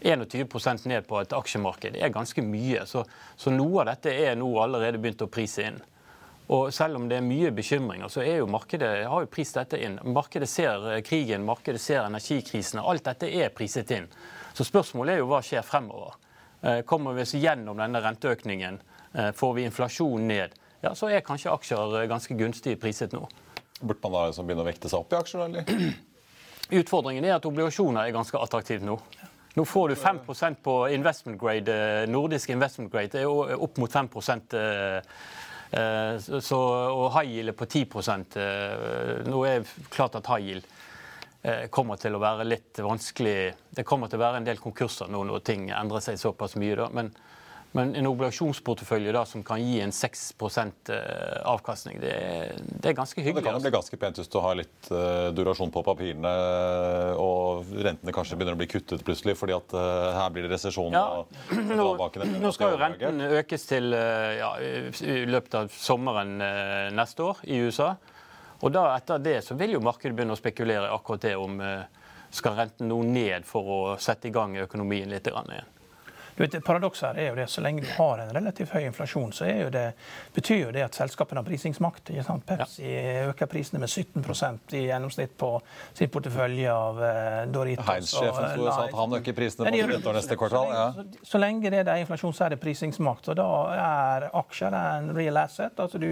21% 0.00 0.86
ned 0.86 1.06
på 1.08 1.18
et 1.20 1.32
aksjemarked 1.34 1.96
er 1.98 2.12
ganske 2.14 2.42
mye. 2.44 2.84
Så, 2.86 3.02
så, 3.36 3.50
noe 3.50 3.82
av 3.82 3.88
dette 3.90 4.12
er 4.14 4.36
nå 4.38 4.50
allerede 4.62 5.00
begynt 5.02 5.24
å 5.24 5.30
prise 5.32 5.66
inn. 5.66 5.80
Og 6.54 6.70
selv 6.72 6.96
om 6.96 7.08
det 7.10 7.18
er 7.18 7.26
mye 7.26 7.50
bekymringer, 7.52 8.08
så 8.08 8.22
er 8.22 8.38
jo 8.38 8.46
markedet, 8.48 8.92
har 9.10 9.24
jo 9.24 9.32
prist 9.32 9.58
dette 9.58 9.80
inn. 9.84 9.98
Markedet 10.14 10.48
ser 10.48 10.86
eh, 10.94 11.02
krigen, 11.04 11.44
markedet 11.44 11.82
ser 11.82 12.06
energikrisene. 12.06 12.84
Alt 12.88 13.04
dette 13.10 13.28
er 13.28 13.50
priset 13.52 13.90
inn. 13.92 14.06
Så 14.56 14.64
spørsmålet 14.64 15.16
er 15.16 15.20
jo 15.20 15.28
hva 15.28 15.42
skjer 15.44 15.66
fremover. 15.66 16.16
Eh, 16.62 16.80
kommer 16.88 17.18
vi 17.18 17.26
oss 17.26 17.34
gjennom 17.36 17.82
denne 17.82 18.00
renteøkningen? 18.00 18.80
Eh, 19.18 19.32
får 19.34 19.54
vi 19.54 19.66
inflasjonen 19.66 20.28
ned? 20.28 20.54
Ja, 20.80 20.94
så 20.94 21.10
er 21.10 21.24
kanskje 21.26 21.50
aksjer 21.50 22.06
ganske 22.10 22.34
gunstig 22.38 22.76
priset 22.80 23.16
nå. 23.16 23.24
Burde 23.80 24.02
man 24.04 24.14
da 24.14 24.28
liksom 24.28 24.46
begynne 24.46 24.62
å 24.62 24.68
vekte 24.68 24.90
seg 24.90 25.02
opp 25.02 25.14
i 25.14 25.18
aksjer, 25.18 25.48
eller? 25.48 25.96
Utfordringen 26.78 27.24
er 27.24 27.38
at 27.38 27.46
obligasjoner 27.48 28.04
er 28.04 28.14
ganske 28.14 28.38
attraktivt 28.38 28.84
nå. 28.86 28.98
Nå 29.58 29.64
får 29.66 29.88
du 29.88 29.94
5% 29.98 30.60
på 30.62 30.74
investment 30.94 31.40
grade, 31.40 31.74
eh, 31.74 32.08
nordisk 32.08 32.50
investment 32.54 32.92
grade. 32.92 33.10
Det 33.16 33.24
er 33.24 33.54
opp 33.56 33.78
mot 33.80 33.92
5 33.92 34.08
eh, 34.54 35.00
eh, 35.72 36.18
så, 36.18 36.58
og 36.92 37.08
high 37.16 37.32
yield 37.32 37.48
er 37.48 37.56
på 37.58 37.66
10 37.66 39.26
Nå 39.26 39.40
er 39.46 39.64
det 39.64 39.88
klart 39.90 40.14
at 40.14 40.26
high 40.26 40.44
yield 40.44 40.74
kommer 41.70 41.96
til 41.96 42.14
å 42.14 42.20
være 42.20 42.44
litt 42.44 42.78
vanskelig. 42.82 43.54
Det 43.70 43.84
kommer 43.86 44.10
til 44.10 44.18
å 44.18 44.24
være 44.26 44.40
en 44.40 44.46
del 44.46 44.58
konkurser 44.58 45.08
nå 45.08 45.22
når 45.24 45.44
ting 45.46 45.68
endrer 45.70 46.02
seg 46.02 46.18
såpass 46.18 46.56
mye. 46.58 46.76
Da. 46.76 46.88
Men 46.92 47.12
men 47.76 47.90
en 47.94 48.06
obligasjonsportefølje 48.08 49.12
da, 49.12 49.22
som 49.28 49.42
kan 49.44 49.60
gi 49.60 49.80
en 49.84 49.92
6 49.92 50.22
eh, 50.40 50.96
avkastning, 51.44 51.98
det 52.00 52.12
er, 52.14 52.54
det 52.64 52.90
er, 52.92 52.96
ganske 52.96 53.20
hyggelig. 53.20 53.42
Det 53.42 53.44
kan 53.44 53.58
jo 53.58 53.60
bli 53.60 53.68
altså. 53.68 53.74
ganske 53.76 53.98
pent 54.00 54.20
hvis 54.22 54.32
du 54.32 54.38
har 54.40 54.56
litt 54.56 54.88
uh, 54.88 55.28
durasjon 55.36 55.72
på 55.74 55.82
papirene, 55.84 56.32
og 57.20 57.68
rentene 57.76 58.14
kanskje 58.16 58.40
begynner 58.40 58.56
å 58.56 58.62
bli 58.62 58.70
kuttet 58.72 59.04
plutselig 59.04 59.36
fordi 59.36 59.56
at 59.58 59.76
uh, 59.76 60.16
her 60.16 60.32
blir 60.32 60.48
det 60.48 60.54
resesjon. 60.54 60.96
Ja. 60.96 61.24
Nå, 61.78 61.90
nå, 62.40 62.52
skal 62.56 62.72
jo 62.72 62.80
renten 62.80 63.20
økes 63.28 63.68
til 63.68 63.92
uh, 63.92 64.32
ja, 64.38 64.52
i 65.04 65.20
løpet 65.28 65.60
av 65.60 65.72
sommeren 65.74 66.38
neste 66.96 67.26
år 67.26 67.44
i 67.44 67.60
USA. 67.68 67.92
Og 68.64 68.72
da 68.74 68.88
etter 68.96 69.20
det 69.22 69.40
så 69.44 69.54
vil 69.58 69.76
jo 69.76 69.84
markedet 69.84 70.16
begynne 70.16 70.34
å 70.34 70.40
spekulere 70.40 70.88
akkurat 70.90 71.28
det 71.28 71.36
om 71.38 71.60
skal 72.34 72.56
renten 72.58 72.88
nå 72.90 73.02
ned 73.06 73.46
for 73.48 73.74
å 73.74 73.80
sette 74.02 74.28
i 74.28 74.34
gang 74.34 74.56
økonomien 74.64 75.08
litt 75.12 75.28
igjen. 75.28 75.76
Du 76.38 76.44
vet, 76.44 76.64
Paradokset 76.64 77.08
her 77.08 77.16
er 77.18 77.28
jo 77.32 77.34
det, 77.34 77.48
Så 77.50 77.60
lenge 77.60 77.82
du 77.82 77.88
har 77.96 78.20
en 78.22 78.28
relativt 78.30 78.70
høy 78.70 78.84
inflasjon, 78.86 79.32
så 79.34 79.48
jo 79.48 79.70
det, 79.74 79.88
betyr 80.36 80.60
jo 80.60 80.68
det 80.70 80.84
at 80.86 80.94
selskapene 80.94 81.42
har 81.42 81.46
prisingsmakt. 81.48 82.12
Pepsi 82.46 82.84
ja. 82.86 83.24
øker 83.32 83.48
prisene 83.50 83.80
med 83.82 83.90
17% 83.90 84.76
i 84.78 84.84
gjennomsnitt 84.84 85.34
på 85.38 85.48
sin 85.98 86.12
portefølje 86.14 86.70
av 86.70 87.00
uh, 87.02 87.40
Doritos. 87.50 87.88
Heinz-sjefen 87.88 88.62
sa 88.68 88.84
at 88.84 88.94
han 89.00 89.16
øker 89.18 89.34
prisene 89.34 89.66
på 89.66 89.80
Doritos 89.80 90.14
neste 90.14 90.36
kvartal. 90.38 90.70
Ja. 90.70 90.84
Så, 90.94 91.06
så, 91.16 91.24
så, 91.32 91.40
lenge 91.42 91.72
det 91.74 91.80
er 91.82 92.04
inflasjon, 92.04 92.36
så 92.38 92.46
er 92.46 92.54
det 92.54 92.60
prisingsmakt. 92.62 93.32
Og 93.34 93.40
da 93.40 93.48
er 93.74 94.28
aksjer 94.44 94.78
en 94.78 95.10
real 95.18 95.42
asset. 95.42 95.74
Altså 95.74 95.98
du, 95.98 96.06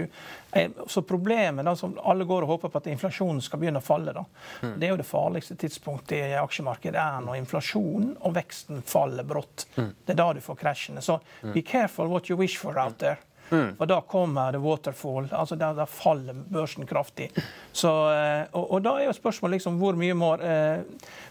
er, 0.51 0.75
så 0.91 1.05
problemet 1.07 1.71
da, 1.71 1.75
som 1.79 1.95
alle 2.03 2.27
går 2.27 2.43
og 2.43 2.57
håper 2.57 2.75
på 2.75 2.83
at 2.83 2.91
inflasjonen 2.91 3.39
skal 3.47 3.63
begynne 3.63 3.79
å 3.79 3.87
falle, 3.87 4.11
da. 4.11 4.25
Mm. 4.59 4.75
det 4.75 4.89
er 4.89 4.91
jo 4.91 4.99
det 4.99 5.07
farligste 5.07 5.55
tidspunktet 5.63 6.19
i 6.19 6.35
aksjemarkedet 6.41 6.99
er 6.99 7.23
når 7.23 7.39
inflasjonen 7.45 8.13
og 8.27 8.35
veksten 8.35 8.83
faller 8.83 9.23
brått. 9.27 9.69
Mm. 9.79 9.91
Det 10.03 10.16
da 10.17 10.31
du 10.33 10.41
får 10.43 10.59
krasjene. 10.59 11.03
Så 11.05 11.19
be 11.53 11.61
careful 11.61 12.11
what 12.11 12.29
you 12.31 12.39
wish 12.39 12.57
for 12.59 12.79
out 12.79 12.97
there. 12.99 13.17
Mm. 13.49 13.75
For 13.75 13.85
da 13.85 14.01
kommer 14.01 14.51
det 14.51 14.57
waterfall. 14.57 15.27
altså 15.31 15.55
Da, 15.55 15.73
da 15.73 15.85
faller 15.85 16.33
børsen 16.33 16.85
kraftig. 16.85 17.31
Så, 17.71 18.13
eh, 18.13 18.43
og, 18.51 18.71
og, 18.71 18.81
da 18.83 18.97
er 18.99 19.07
jo 19.07 19.13
spørsmålet 19.15 19.57
liksom 19.57 19.77
hvor 19.79 19.95
mye 19.95 20.15
må 20.17 20.33
eh, 20.35 20.83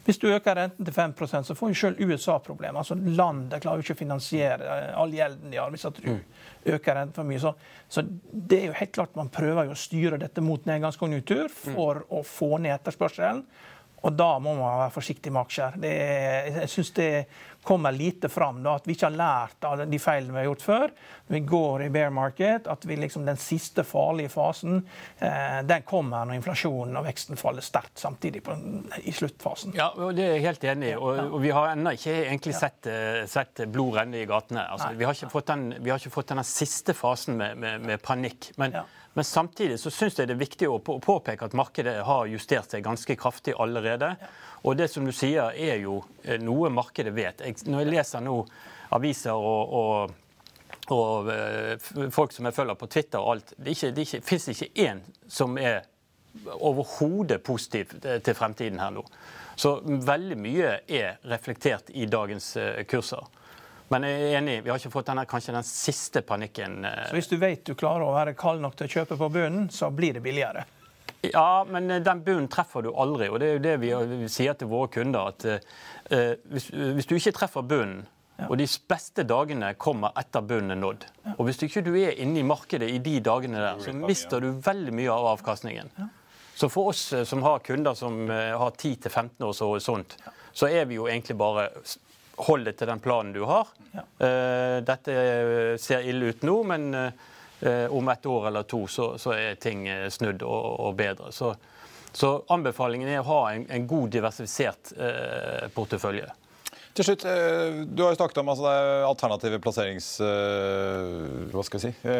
Hvis 0.05 0.19
du 0.23 0.29
øker 0.31 0.57
renten 0.57 0.85
til 0.85 0.95
5 0.95 1.15
så 1.45 1.55
får 1.55 1.69
jo 1.69 1.75
selv 1.75 2.01
USA 2.01 2.39
problemer. 2.39 2.79
altså 2.79 2.95
Landet 2.95 3.63
klarer 3.63 3.77
jo 3.77 3.85
ikke 3.85 3.99
å 3.99 4.05
finansiere 4.05 4.65
eh, 4.65 4.93
all 4.97 5.13
gjelden 5.13 5.51
de 5.51 5.61
har 5.61 5.71
hvis 5.71 5.85
at 5.85 6.01
du 6.03 6.11
mm. 6.11 6.21
øker 6.65 6.95
renten 6.95 7.15
for 7.15 7.25
mye. 7.25 7.41
Så, 7.41 7.55
så, 7.89 8.03
det 8.33 8.61
er 8.61 8.67
jo 8.67 8.81
helt 8.81 8.93
klart 8.93 9.17
man 9.17 9.29
prøver 9.29 9.69
jo 9.69 9.77
å 9.77 9.81
styre 9.81 10.19
dette 10.19 10.41
mot 10.41 10.65
nedgangskonjunktur 10.67 11.49
for 11.53 12.05
mm. 12.05 12.11
å 12.11 12.23
få 12.25 12.57
ned 12.59 12.79
etterspørselen. 12.79 13.45
Og 14.05 14.13
da 14.13 14.37
må 14.43 14.55
man 14.59 14.81
være 14.85 14.95
forsiktig 14.95 15.33
med 15.33 15.47
aksjer. 15.47 15.77
Det, 15.83 15.93
jeg 16.61 16.73
syns 16.73 16.93
det 16.97 17.11
kommer 17.67 17.93
lite 17.93 18.29
fram. 18.29 18.61
Da, 18.63 18.77
at 18.79 18.87
vi 18.87 18.95
ikke 18.95 19.09
har 19.09 19.17
lært 19.19 19.67
av 19.67 19.83
de 19.91 19.99
feilene 19.99 20.37
vi 20.37 20.39
har 20.39 20.47
gjort 20.47 20.63
før. 20.63 20.93
Vi 21.33 21.41
går 21.49 21.87
i 21.87 21.89
bear 21.91 22.13
market. 22.15 22.69
At 22.71 22.85
vi 22.87 22.99
liksom, 23.01 23.25
den 23.27 23.41
siste 23.41 23.83
farlige 23.87 24.31
fasen 24.31 24.79
eh, 25.19 25.63
den 25.67 25.87
kommer 25.89 26.29
når 26.29 26.39
inflasjonen 26.39 27.01
og 27.01 27.09
veksten 27.09 27.41
faller 27.41 27.65
sterkt 27.67 27.99
samtidig 27.99 28.45
på, 28.47 28.55
i 29.03 29.15
sluttfasen. 29.17 29.75
Ja, 29.79 29.89
og 29.97 30.15
Det 30.15 30.29
er 30.29 30.37
jeg 30.37 30.47
helt 30.47 30.69
enig 30.75 30.93
i. 30.93 30.95
Og, 31.01 31.25
og, 31.27 31.41
vi 31.43 31.51
har 31.57 31.73
ennå 31.73 31.97
ikke 31.99 32.15
egentlig 32.21 32.55
sett, 32.59 32.87
eh, 32.93 33.25
sett, 33.31 33.65
blod 33.73 33.99
renne 33.99 34.23
i 34.23 34.29
gatene. 34.29 34.69
Altså, 34.77 34.93
vi, 34.95 35.09
har 35.09 35.43
den, 35.51 35.67
vi, 35.81 35.91
har 35.91 35.99
ikke 35.99 36.15
fått 36.15 36.31
den 36.31 36.45
siste 36.47 36.95
fasen 36.95 37.41
med, 37.41 37.59
med, 37.59 37.83
med 37.91 38.05
panikk. 38.05 38.53
Men, 38.61 38.79
ja. 38.79 38.87
Men, 39.17 39.25
samtidig 39.25 39.79
så 39.81 39.91
syns 39.91 40.19
jeg 40.19 40.29
det 40.29 40.35
er 40.37 40.43
viktig 40.43 40.69
å 40.69 40.79
påpeke 40.81 41.49
at 41.49 41.57
markedet 41.57 41.95
har 42.05 42.29
justert 42.29 42.71
seg 42.73 42.85
ganske 42.85 43.17
kraftig 43.17 43.55
allerede. 43.57 44.11
Og 44.69 44.77
det 44.77 44.91
som 44.93 45.07
du 45.09 45.13
sier, 45.17 45.57
er 45.57 45.81
jo 45.81 46.03
eh, 46.23 46.37
noe 46.43 46.69
markedet 46.73 47.15
vet. 47.17 47.41
Jeg, 47.41 47.65
når 47.71 47.85
jeg 47.85 47.93
leser 47.95 48.25
nå 48.27 48.37
aviser 48.97 49.33
og, 49.33 49.73
og, 49.81 50.13
og 50.95 51.31
uh, 51.33 52.11
folk 52.15 52.37
som 52.37 52.47
jeg 52.47 52.55
følger 52.59 52.79
på 52.79 52.91
Twitter 52.93 53.25
og 53.25 53.33
alt, 53.33 53.57
det, 53.57 53.73
ikke, 53.73 53.91
det 53.97 54.07
fins 54.29 54.51
ikke 54.53 54.69
én 54.85 55.01
som 55.33 55.57
er 55.59 55.89
overhodet 56.61 57.41
positiv 57.43 57.97
til 58.05 58.37
fremtiden 58.37 58.79
her 58.85 58.93
nå. 58.95 59.03
Så 59.57 59.79
veldig 59.83 60.37
mye 60.37 60.77
er 60.85 61.17
reflektert 61.33 61.89
i 61.97 62.05
dagens 62.13 62.53
kurser. 62.91 63.25
Men 63.93 64.07
jeg 64.09 64.23
er 64.23 64.39
enig, 64.41 64.57
vi 64.65 64.71
har 64.73 64.81
ikke 64.81 64.91
fått 64.91 65.11
denne, 65.13 65.27
kanskje 65.31 65.55
den 65.55 65.67
siste 65.67 66.23
panikken. 66.27 66.81
Så 66.83 67.15
Hvis 67.15 67.31
du 67.31 67.37
vet 67.39 67.63
du 67.67 67.77
klarer 67.79 68.07
å 68.07 68.15
være 68.17 68.35
kald 68.39 68.65
nok 68.65 68.75
til 68.79 68.89
å 68.89 68.95
kjøpe 68.99 69.19
på 69.21 69.29
bunnen, 69.37 69.69
så 69.71 69.93
blir 69.95 70.17
det 70.17 70.25
billigere? 70.25 70.65
Ja, 71.33 71.67
men 71.69 71.91
eh, 71.91 72.03
den 72.03 72.23
bunnen 72.25 72.49
treffer 72.49 72.83
du 72.83 72.93
aldri. 72.95 73.31
Og 73.31 73.41
det 73.41 73.49
er 73.49 73.57
jo 73.57 73.65
det 73.65 73.77
vi 73.83 74.29
sier 74.33 74.59
til 74.59 74.71
våre 74.71 74.91
kunder. 74.93 75.33
at 75.33 75.47
uh, 75.47 76.35
hvis, 76.51 76.69
hvis, 76.71 77.09
du 77.09 77.17
ikke 77.17 77.35
treffer 77.39 77.67
bunnen, 77.67 78.05
ja. 78.37 78.49
og 78.51 78.59
de 78.61 78.67
beste 78.89 79.25
dagene 79.27 79.73
kommer 79.81 80.15
etter 80.21 80.45
bunnen 80.45 80.77
er 80.77 80.81
nådd, 80.81 81.07
ja. 81.25 81.35
og 81.39 81.47
hvis 81.49 81.59
du 81.61 81.67
ikke 81.67 81.87
er 82.03 82.19
inne 82.21 82.43
i 82.43 82.47
markedet 82.47 82.91
i 82.93 83.01
de 83.03 83.19
dagene 83.25 83.63
der, 83.63 83.81
så 83.81 83.95
mister 83.97 84.45
du 84.45 84.51
veldig 84.61 84.95
mye 84.95 85.13
av 85.13 85.33
avkastningen. 85.37 85.93
Ja. 85.97 86.11
Så 86.57 86.69
for 86.73 86.93
oss 86.93 87.11
som 87.29 87.43
har 87.45 87.61
kunder 87.61 87.95
som 87.95 88.31
har 88.31 88.71
10-15 88.73 89.45
års 89.45 89.59
horisont, 89.61 90.15
så 90.57 90.71
er 90.73 90.87
vi 90.89 90.97
jo 90.97 91.05
egentlig 91.05 91.37
bare 91.37 91.67
Hold 92.45 92.67
deg 92.69 92.77
til 92.77 92.91
den 92.91 93.01
planen 93.01 93.33
du 93.33 93.45
har. 93.49 93.71
Ja. 93.97 94.03
dette 94.85 95.13
ser 95.81 96.05
ille 96.05 96.35
ut 96.35 96.43
nå, 96.45 96.57
men 96.69 96.91
Eh, 97.61 97.93
om 97.93 98.09
et 98.09 98.27
år 98.27 98.47
eller 98.49 98.63
to 98.63 98.87
så, 98.87 99.19
så 99.19 99.33
er 99.33 99.55
ting 99.61 99.87
eh, 99.89 100.09
snudd 100.13 100.43
og, 100.45 100.81
og 100.89 100.97
bedre. 100.97 101.33
Så, 101.33 101.55
så, 102.13 102.43
anbefalingen 102.53 103.09
er 103.09 103.23
å 103.23 103.29
ha 103.31 103.39
en, 103.55 103.65
en 103.73 103.87
god 103.89 104.11
diversifisert 104.13 104.93
eh, 105.01 105.65
portefølje. 105.73 106.29
Til 106.97 107.05
slutt, 107.09 107.25
eh, 107.29 107.81
Du 107.89 108.03
har 108.05 108.13
jo 108.13 108.19
snakket 108.21 108.43
om 108.43 108.53
altså, 108.53 108.69
alternative 109.09 109.61
plasserings... 109.65 110.11
Hva 111.53 111.65
skal 111.65 111.81
jeg 111.81 111.97
si 111.97 112.13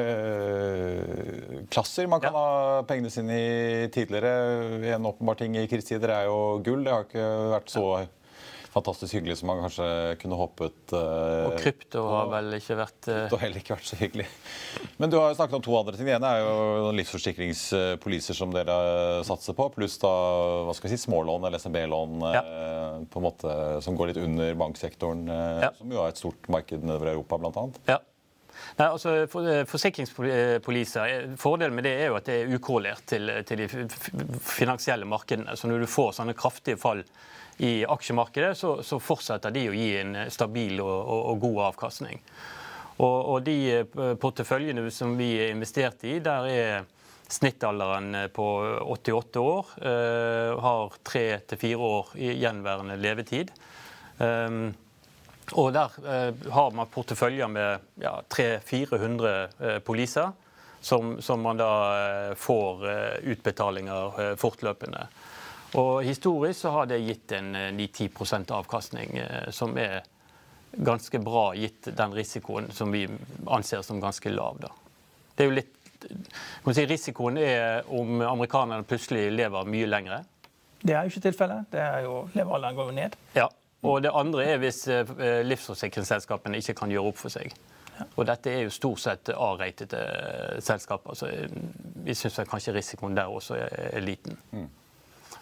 Klasser 1.73 2.09
man 2.09 2.21
kan 2.25 2.33
ja. 2.33 2.41
ha 2.41 2.83
pengene 2.89 3.13
sine 3.13 3.37
i 3.37 3.89
tidligere. 3.93 4.33
En 4.97 5.09
åpenbar 5.09 5.37
ting 5.41 5.57
i 5.61 5.69
krisetider 5.69 6.13
er 6.17 6.31
jo 6.31 6.39
gull. 6.65 6.85
Det 6.85 6.93
har 6.95 7.09
ikke 7.09 7.27
vært 7.57 7.73
så 7.73 7.89
ja 8.01 8.07
fantastisk 8.77 9.17
hyggelig 9.17 9.39
som 9.41 9.51
man 9.51 9.63
kanskje 9.65 9.89
kunne 10.21 10.39
håpet. 10.39 10.79
Uh, 10.93 11.49
og 11.49 11.59
krypto 11.61 12.05
har 12.11 12.31
vel 12.35 12.57
ikke 12.59 12.79
vært 12.79 13.09
uh... 13.09 13.13
Krypto 13.15 13.39
har 13.39 13.45
heller 13.47 13.63
ikke 13.63 13.77
vært 13.77 13.91
så 13.91 13.99
hyggelig. 14.01 14.27
Men 15.01 15.13
du 15.13 15.19
har 15.19 15.31
jo 15.31 15.39
snakket 15.39 15.59
om 15.59 15.65
to 15.67 15.77
andre 15.79 15.97
ting. 15.97 16.09
Det 16.09 16.17
ene 16.17 16.33
er 16.33 16.43
jo 16.45 16.91
livsforsikringspoliser 16.99 18.39
som 18.39 18.53
dere 18.55 18.79
satser 19.29 19.57
på, 19.57 19.69
pluss 19.77 19.97
da 20.03 20.13
hva 20.67 20.75
skal 20.77 20.91
jeg 20.91 21.01
si, 21.01 21.07
smålån 21.07 21.49
eller 21.49 21.63
SMB-lån 21.63 22.27
ja. 22.37 22.43
uh, 22.43 22.99
på 23.11 23.23
en 23.23 23.29
måte 23.29 23.55
som 23.85 23.97
går 23.97 24.13
litt 24.13 24.21
under 24.23 24.59
banksektoren, 24.59 25.25
ja. 25.63 25.73
som 25.79 25.93
jo 25.93 26.03
har 26.03 26.13
et 26.13 26.21
stort 26.21 26.53
marked 26.53 26.85
nedover 26.85 27.15
Europa 27.15 27.41
bl.a. 27.41 27.71
Ja. 27.89 28.03
Nei, 28.77 28.87
altså 28.89 29.13
for, 29.31 29.47
Forsikringspoliser, 29.69 31.37
Fordelen 31.41 31.77
med 31.77 31.87
det 31.87 31.95
er 32.01 32.11
jo 32.11 32.19
at 32.19 32.29
det 32.29 32.39
er 32.43 32.53
ukorrelert 32.57 33.05
til, 33.09 33.31
til 33.49 33.63
de 33.63 33.69
finansielle 34.43 35.09
markedene. 35.09 35.57
Så 35.57 35.69
når 35.71 35.85
du 35.85 35.91
får 35.91 36.17
sånne 36.19 36.37
kraftige 36.37 36.81
fall 36.81 37.05
i 37.59 37.87
aksjemarkedet, 37.89 38.53
så, 38.59 38.83
så, 38.85 38.99
fortsetter 39.01 39.55
de 39.55 39.69
å 39.71 39.77
gi 39.77 39.91
en 40.01 40.17
stabil 40.33 40.81
og, 40.85 40.93
og, 40.93 41.23
og 41.33 41.41
god 41.47 41.61
avkastning. 41.71 42.21
Og, 42.97 43.17
og, 43.17 43.39
de 43.45 43.57
eh, 43.75 44.13
porteføljene 44.21 44.85
som 44.93 45.17
vi 45.19 45.35
er 45.41 45.53
investert 45.53 46.05
i, 46.09 46.19
der 46.25 46.49
er 46.49 46.87
snittalderen 47.29 48.15
eh, 48.15 48.27
på 48.33 48.47
88 48.87 49.43
år. 49.43 49.77
Uh, 49.83 50.57
har 50.63 50.97
tre 51.05 51.27
til 51.49 51.61
fire 51.61 51.91
år 51.91 52.17
gjenværende 52.17 52.97
levetid. 53.01 53.53
Um, 54.19 54.71
og 55.53 55.73
der 55.77 55.93
uh, 56.03 56.51
har 56.53 56.75
man 56.75 56.91
porteføljer 56.93 57.51
med 57.53 58.03
ja, 58.03 58.17
300-400 58.33 59.35
uh, 59.61 59.79
poliser, 59.85 60.33
som, 60.81 61.17
som, 61.25 61.43
man 61.43 61.59
da 61.59 61.71
får 62.39 62.83
utbetalinger 63.33 64.37
fortløpende. 64.39 65.01
Og 65.75 66.05
Historisk 66.05 66.61
så 66.61 66.71
har 66.71 66.87
det 66.87 67.03
gitt 67.03 67.33
en 67.33 67.55
9-10 67.57 68.07
eh, 68.07 68.57
avkastning, 68.57 69.17
eh, 69.19 69.51
som 69.51 69.77
er 69.79 70.05
ganske 70.77 71.19
bra 71.19 71.55
gitt 71.57 71.89
den 71.97 72.15
risikoen 72.15 72.71
som 72.73 72.93
vi 72.93 73.07
anser 73.47 73.83
som 73.83 74.01
ganske 74.01 74.31
lav. 74.31 74.61
Da. 74.61 74.73
Det 75.35 75.45
er 75.45 75.51
jo 75.51 75.57
litt 75.57 75.73
si, 76.75 76.87
Risikoen 76.87 77.39
er 77.41 77.87
om 77.89 78.21
amerikanerne 78.21 78.85
plutselig 78.85 79.31
lever 79.33 79.69
mye 79.69 79.87
lengre. 79.89 80.23
Det 80.83 80.95
er 80.95 81.07
jo 81.07 81.15
ikke 81.15 81.29
tilfellet. 81.31 81.71
Det 81.73 81.81
er 81.81 82.05
jo 82.05 82.27
Levealderen 82.37 82.77
går 82.77 82.93
ned. 82.93 83.17
Ja, 83.35 83.49
og 83.87 84.03
det 84.03 84.13
andre 84.15 84.45
er 84.45 84.61
hvis 84.61 84.85
eh, 84.93 85.43
livsforsikringsselskapene 85.47 86.61
ikke 86.61 86.77
kan 86.83 86.93
gjøre 86.93 87.13
opp 87.13 87.21
for 87.21 87.33
seg. 87.33 87.55
Og 88.17 88.27
dette 88.29 88.53
er 88.53 88.67
jo 88.67 88.73
stort 88.75 89.01
sett 89.01 89.31
A-ratede 89.33 90.01
selskaper, 90.65 91.17
så 91.17 91.31
vi 92.05 92.15
syns 92.15 92.43
kanskje 92.51 92.75
risikoen 92.77 93.17
der 93.17 93.33
også 93.33 93.57
er 93.57 94.05
liten. 94.05 94.37
Mm. 94.53 94.67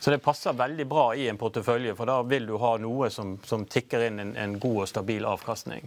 Så 0.05 0.11
det 0.11 0.19
passer 0.21 0.53
veldig 0.53 0.85
bra 0.85 1.05
i 1.17 1.31
en 1.33 1.39
portefølje, 1.41 1.95
for 1.97 2.05
da 2.05 2.19
vil 2.29 2.45
du 2.45 2.59
ha 2.61 2.75
noe 2.77 3.07
som, 3.09 3.39
som 3.41 3.63
tikker 3.65 4.03
inn 4.05 4.19
en, 4.21 4.33
en, 4.37 4.57
god 4.61 4.83
og 4.83 4.89
stabil 4.91 5.25
avkastning. 5.25 5.87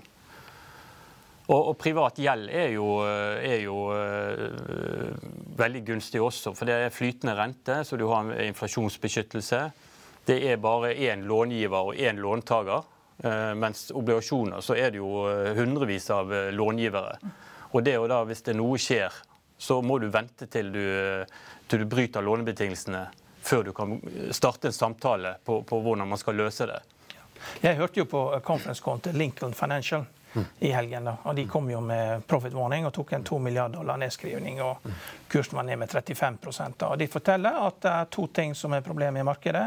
Og, 1.45 1.59
og 1.59 1.75
privat 1.77 2.17
gjeld 2.17 2.49
er 2.49 2.71
jo, 2.73 2.87
er 3.05 3.61
jo 3.61 3.75
uh, 3.93 5.19
veldig 5.59 5.83
gunstig 5.91 6.23
også, 6.25 6.55
for 6.57 6.65
det 6.65 6.79
er 6.87 6.95
flytende 6.95 7.35
rente, 7.37 7.75
så 7.85 7.99
du 8.01 8.07
har 8.09 8.23
en 8.23 8.47
inflasjonsbeskyttelse. 8.47 9.61
Det 10.25 10.39
er 10.49 10.57
bare 10.65 10.95
én 10.97 11.27
långiver 11.29 11.93
og 11.93 12.01
én 12.01 12.17
låntaker. 12.17 12.89
Uh, 13.21 13.53
mens 13.53 13.91
obligasjoner 13.93 14.65
så 14.65 14.79
er 14.81 14.97
det 14.97 15.03
jo 15.03 15.27
hundrevis 15.61 16.09
av 16.17 16.33
långivere. 16.57 17.21
Og 17.69 17.85
det 17.85 17.99
og 18.01 18.09
da, 18.09 18.23
hvis 18.25 18.41
det 18.49 18.57
noe 18.57 18.81
skjer, 18.81 19.21
så 19.61 19.77
må 19.85 20.01
du 20.01 20.09
vente 20.09 20.49
til 20.49 20.73
du, 20.73 20.83
til 21.69 21.85
du 21.85 21.89
bryter 21.93 22.25
lånebetingelsene 22.25 23.05
før 23.47 23.63
du 23.63 23.73
kan 23.75 23.97
starte 24.35 24.67
en 24.69 24.75
samtale 24.75 25.37
på, 25.45 25.61
på 25.63 25.79
hvordan 25.83 26.07
man 26.07 26.19
skal 26.19 26.35
løse 26.35 26.67
det. 26.67 26.81
Jeg 27.61 27.77
hørte 27.77 28.01
jo 28.01 28.07
på 28.09 28.21
conference 28.43 28.83
call 28.83 28.99
til 29.05 29.17
Lincoln 29.17 29.53
Financial 29.55 30.05
i 30.59 30.71
helgen. 30.71 31.05
da, 31.05 31.17
og 31.23 31.35
De 31.35 31.47
kom 31.47 31.69
jo 31.71 31.81
med 31.81 32.27
profit 32.27 32.53
warning 32.53 32.85
og 32.87 32.93
tok 32.93 33.13
en 33.13 33.23
2 33.23 33.39
milliarder 33.39 33.79
dollar 33.79 33.97
nedskrivning. 33.97 34.61
og 34.61 34.77
Kursen 35.27 35.55
var 35.55 35.63
ned 35.63 35.77
med 35.79 35.89
35% 35.89 36.73
da. 36.77 36.87
og 36.87 36.97
De 36.97 37.07
forteller 37.07 37.57
at 37.67 37.81
det 37.81 37.91
er 37.91 38.05
to 38.11 38.27
ting 38.27 38.55
som 38.55 38.73
er 38.73 38.81
problemet 38.81 39.21
i 39.21 39.27
markedet. 39.27 39.65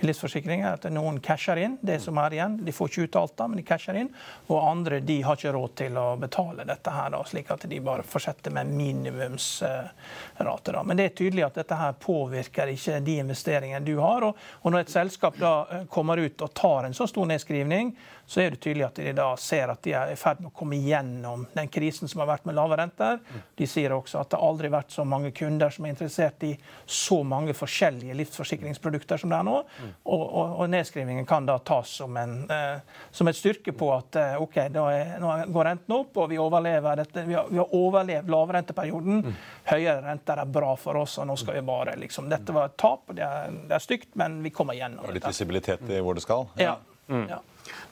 Livsforsikring 0.00 0.62
er 0.62 0.74
at 0.76 0.88
noen 0.92 1.20
casher 1.20 1.56
inn 1.62 1.78
det 1.80 2.00
som 2.02 2.18
er 2.18 2.36
igjen. 2.36 2.58
De 2.64 2.72
får 2.74 2.90
ikke 2.90 3.06
ut 3.06 3.16
alt, 3.20 3.36
da, 3.38 3.46
men 3.48 3.60
de 3.60 3.66
casher 3.66 3.98
inn. 4.00 4.10
Og 4.48 4.58
andre 4.60 5.00
de 5.00 5.20
har 5.22 5.38
ikke 5.38 5.52
råd 5.56 5.76
til 5.80 5.96
å 6.00 6.06
betale 6.20 6.66
dette, 6.68 6.90
her, 6.92 7.10
da, 7.14 7.22
slik 7.28 7.50
at 7.54 7.66
de 7.70 7.80
bare 7.80 8.04
fortsetter 8.06 8.54
med 8.54 8.66
minimumsrate. 8.76 10.72
da. 10.72 10.82
Men 10.82 10.96
det 10.96 11.04
er 11.04 11.16
tydelig 11.22 11.46
at 11.46 11.60
dette 11.62 11.78
her 11.80 11.96
påvirker 12.00 12.74
ikke 12.74 13.00
de 13.06 13.18
investeringene 13.22 13.84
du 13.86 13.96
har. 14.02 14.26
Og 14.26 14.70
når 14.72 14.84
et 14.84 14.94
selskap 14.94 15.38
da 15.40 15.54
eh, 15.70 15.86
kommer 15.92 16.20
ut 16.20 16.42
og 16.42 16.54
tar 16.54 16.84
en 16.86 16.94
så 16.96 17.06
stor 17.08 17.26
nedskrivning, 17.30 17.94
så 18.26 18.40
er 18.42 18.50
det 18.50 18.60
tydelig 18.60 18.88
at 18.88 18.98
de 18.98 19.12
da 19.16 19.28
ser 19.38 19.70
at 19.70 19.82
de 19.86 19.92
er 19.94 20.05
i 20.12 20.16
ferd 20.18 20.40
med 20.42 20.50
å 20.50 20.56
komme 20.56 20.78
gjennom 20.80 21.46
den 21.54 21.68
krisen 21.72 22.10
som 22.10 22.22
har 22.22 22.30
vært 22.30 22.46
med 22.48 22.56
lave 22.56 22.78
renter. 22.78 23.18
De 23.56 23.66
sier 23.68 23.94
også 23.94 24.20
at 24.20 24.32
det 24.34 24.40
aldri 24.42 24.70
har 24.70 24.78
vært 24.78 24.94
så 24.94 25.04
mange 25.08 25.32
kunder 25.36 25.72
som 25.72 25.86
er 25.86 25.94
interessert 25.94 26.46
i 26.46 26.52
så 26.84 27.22
mange 27.26 27.54
forskjellige 27.56 28.14
livsforsikringsprodukter 28.20 29.20
som 29.22 29.32
det 29.32 29.38
er 29.38 29.48
nå. 29.48 29.56
Og, 30.04 30.24
og, 30.24 30.54
og 30.62 30.70
nedskrivingen 30.72 31.26
kan 31.28 31.48
da 31.48 31.58
tas 31.58 31.96
som, 32.00 32.16
en, 32.20 32.38
eh, 32.50 32.78
som 33.10 33.28
et 33.30 33.38
styrke 33.38 33.74
på 33.76 33.90
at 33.94 34.20
eh, 34.20 34.36
OK, 34.42 34.58
er, 34.66 35.16
nå 35.22 35.32
går 35.52 35.70
renten 35.70 35.96
opp, 35.96 36.16
og 36.22 36.30
vi 36.32 36.40
overlever 36.42 37.02
dette. 37.02 37.26
Vi 37.26 37.36
har, 37.38 37.50
vi 37.50 37.60
har 37.60 37.74
overlevd 37.76 38.30
lavrenteperioden. 38.32 39.22
Mm. 39.26 39.40
Høyere 39.72 39.98
renter 40.06 40.42
er 40.42 40.54
bra 40.58 40.72
for 40.80 41.02
oss, 41.02 41.18
og 41.22 41.28
nå 41.30 41.38
skal 41.40 41.58
vi 41.58 41.66
bare 41.66 41.96
liksom 42.00 42.30
Dette 42.30 42.54
var 42.54 42.70
et 42.70 42.78
tap, 42.80 43.06
og 43.10 43.16
det 43.18 43.24
er, 43.26 43.52
det 43.68 43.76
er 43.76 43.82
stygt, 43.82 44.14
men 44.18 44.40
vi 44.44 44.52
kommer 44.54 44.76
gjennom 44.76 45.06
Og 45.06 45.14
Litt 45.16 45.28
visibilitet 45.28 45.84
i 45.90 46.00
hvor 46.02 46.16
det 46.16 46.24
skal? 46.26 46.48
Ja. 46.60 46.76
Mm. 47.08 47.28
ja. 47.30 47.40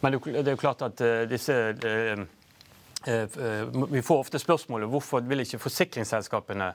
Men 0.01 0.19
det 0.19 0.45
er 0.45 0.55
jo 0.55 0.61
klart 0.61 0.83
at 0.87 1.01
uh, 1.05 1.23
disse 1.31 1.55
uh, 1.55 2.25
uh, 3.09 3.87
Vi 3.93 4.03
får 4.03 4.25
ofte 4.27 4.41
spørsmålet 4.43 4.91
hvorfor 4.91 5.25
vil 5.29 5.45
ikke 5.45 5.63
forsikringsselskapene 5.63 6.75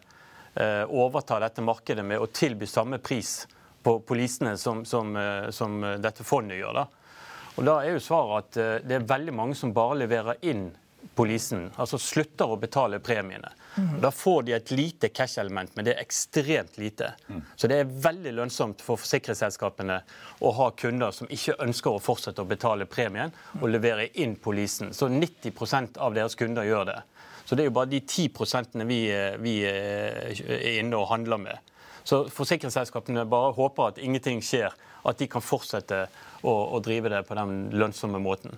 overta 0.90 1.38
dette 1.40 1.62
markedet 1.64 2.02
med 2.04 2.20
å 2.20 2.26
tilby 2.34 2.66
samme 2.68 2.98
pris 3.00 3.46
på 3.86 3.94
polisene 4.04 4.56
som, 4.58 4.82
som, 4.84 5.14
som 5.56 5.76
dette 6.02 6.26
fondet 6.26 6.58
gjør. 6.58 6.80
da. 6.82 7.54
Og 7.54 7.68
Da 7.68 7.76
er 7.84 7.94
jo 7.94 8.02
svaret 8.04 8.58
at 8.58 8.88
det 8.90 8.98
er 8.98 9.06
veldig 9.08 9.36
mange 9.38 9.56
som 9.56 9.72
bare 9.78 10.00
leverer 10.02 10.42
inn 10.50 10.66
polisen, 11.15 11.67
altså 11.76 11.98
slutter 12.00 12.52
å 12.52 12.58
betale 12.60 13.00
premiene. 13.04 13.52
Mm. 13.76 14.00
Da 14.04 14.12
får 14.12 14.43
de 14.48 14.54
et 14.56 14.72
lite 14.72 15.10
cash-element, 15.13 15.72
men 15.76 15.86
det 15.86 15.93
er 15.95 16.04
ekstremt 16.04 16.78
lite. 16.80 17.12
Mm. 17.28 17.41
Så 17.56 17.69
det 17.72 17.80
er 17.80 17.93
veldig 18.08 18.34
lønnsomt 18.38 18.84
for 18.86 19.00
forsikringsselskapene 19.02 20.00
å 20.45 20.52
ha 20.58 20.69
kunder 20.80 21.15
som 21.15 21.30
ikke 21.32 21.58
ønsker 21.65 21.95
å 21.95 22.04
fortsette 22.04 22.43
å 22.43 22.50
betale 22.50 22.88
premien, 22.89 23.34
og 23.60 23.69
levere 23.72 24.10
inn 24.22 24.38
polisen. 24.39 24.93
Så 24.93 25.10
90% 25.12 26.00
av 26.00 26.15
deres 26.17 26.38
kunder 26.39 26.67
gjør 26.67 26.91
det. 26.93 27.00
Så 27.45 27.58
det 27.58 27.65
er 27.65 27.72
jo 27.72 27.78
bare 27.80 27.89
de 27.89 28.00
10 28.06 28.86
vi, 28.86 29.02
vi 29.41 29.56
er 29.65 30.80
inne 30.80 30.98
og 30.98 31.10
handler 31.10 31.41
med. 31.41 31.76
Så 32.04 32.24
forsikringsselskapene 32.34 33.26
bare 33.30 33.52
håper 33.58 33.91
at 33.91 34.00
ingenting 34.02 34.41
skjer, 34.45 34.74
at 35.04 35.19
de 35.19 35.28
kan 35.32 35.43
fortsette 35.43 36.06
å, 36.43 36.52
å 36.52 36.80
drive 36.84 37.10
det 37.12 37.24
på 37.28 37.38
den 37.38 37.69
lønnsomme 37.74 38.22
måten. 38.22 38.56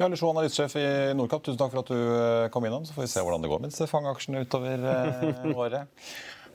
Ja, 0.00 0.06
Lisjo, 0.08 0.30
analysesjef 0.32 0.78
i 0.80 0.82
Nordkapp, 1.12 1.42
tusen 1.44 1.58
takk 1.60 1.74
for 1.74 1.82
at 1.82 1.90
du 1.92 1.96
eh, 2.00 2.46
kom 2.54 2.64
innom. 2.64 2.86
Så 2.88 2.94
får 2.96 3.04
vi 3.04 3.08
se 3.12 3.20
hvordan 3.20 3.42
det 3.44 3.50
går 3.52 3.58
med 3.60 3.68
disse 3.68 3.84
fangeaksjene 3.84 4.46
utover 4.46 4.86
eh, 4.88 5.42
året. 5.60 6.06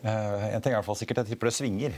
Eh, 0.01 0.45
en 0.47 0.63
ting 0.65 0.71
er 0.71 0.73
i 0.73 0.79
hvert 0.79 0.87
fall 0.87 0.97
sikkert, 0.97 1.21
jeg 1.21 1.35
tipper 1.35 1.51
det 1.51 1.53
svinger. 1.53 1.93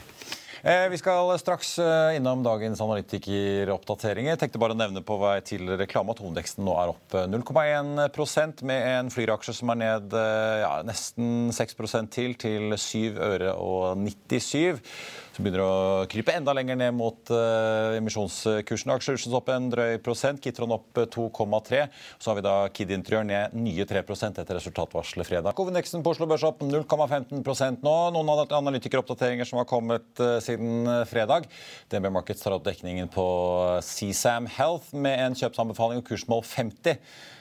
Eh, 0.68 0.90
vi 0.92 1.00
skal 1.00 1.32
straks 1.40 1.70
innom 2.18 2.42
dagens 2.44 2.82
analytikeroppdateringer. 2.84 4.36
Tenkte 4.42 4.60
bare 4.60 4.76
å 4.76 4.80
nevne 4.82 5.06
på 5.08 5.16
vei 5.22 5.38
til 5.48 5.72
reklame 5.80 6.12
at 6.12 6.20
hovedveksten 6.20 6.68
nå 6.68 6.74
er 6.82 6.92
opp 6.92 7.16
0,1% 7.32 8.66
med 8.68 8.90
en 8.90 9.14
Flyr-aksje 9.16 9.56
som 9.62 9.72
er 9.72 9.80
ned 9.86 10.18
ja, 10.18 10.74
nesten 10.84 11.54
6% 11.56 12.12
til, 12.12 12.36
til 12.44 12.76
7 12.76 13.24
øre 13.24 13.56
og 13.56 14.04
97 14.04 14.84
som 15.38 15.46
begynner 15.46 15.62
å 15.62 16.06
krype 16.10 16.34
enda 16.34 16.54
lenger 16.58 16.78
ned 16.80 16.96
mot 16.98 17.30
uh, 17.30 17.94
emisjonskursen. 18.00 18.94
Aksjekursen 18.96 19.36
opp 19.38 19.52
en 19.54 19.70
drøy 19.70 20.00
prosent, 20.02 20.42
Kitron 20.42 20.74
opp 20.74 20.98
2,3. 20.98 21.84
Så 22.18 22.32
har 22.32 22.40
vi 22.40 22.46
da 22.46 22.56
Kid 22.74 22.94
Interiør 22.96 23.28
ned 23.30 23.54
nye 23.58 23.86
3 23.86 24.02
etter 24.02 24.58
resultatvarselet 24.58 25.30
fredag. 25.30 25.54
Hovedindeksen 25.58 26.02
på 26.06 26.16
Oslo 26.16 26.26
Børs 26.30 26.46
opp 26.48 26.66
0,15% 26.66 27.86
nå. 27.86 27.96
Noen 28.18 28.34
analytikeroppdateringer 28.58 29.46
som 29.46 29.62
har 29.62 29.70
kommet 29.70 30.10
uh, 30.24 30.40
siden 30.44 30.90
fredag. 31.10 31.46
DNB 31.94 32.10
Markets 32.18 32.42
tar 32.42 32.58
opp 32.58 32.66
dekningen 32.66 33.12
på 33.14 33.28
CSAM 33.86 34.50
Health 34.58 34.96
med 34.98 35.22
en 35.22 35.38
kjøpsanbefaling 35.38 36.02
og 36.02 36.10
kursmål 36.10 36.46
50. 36.50 36.98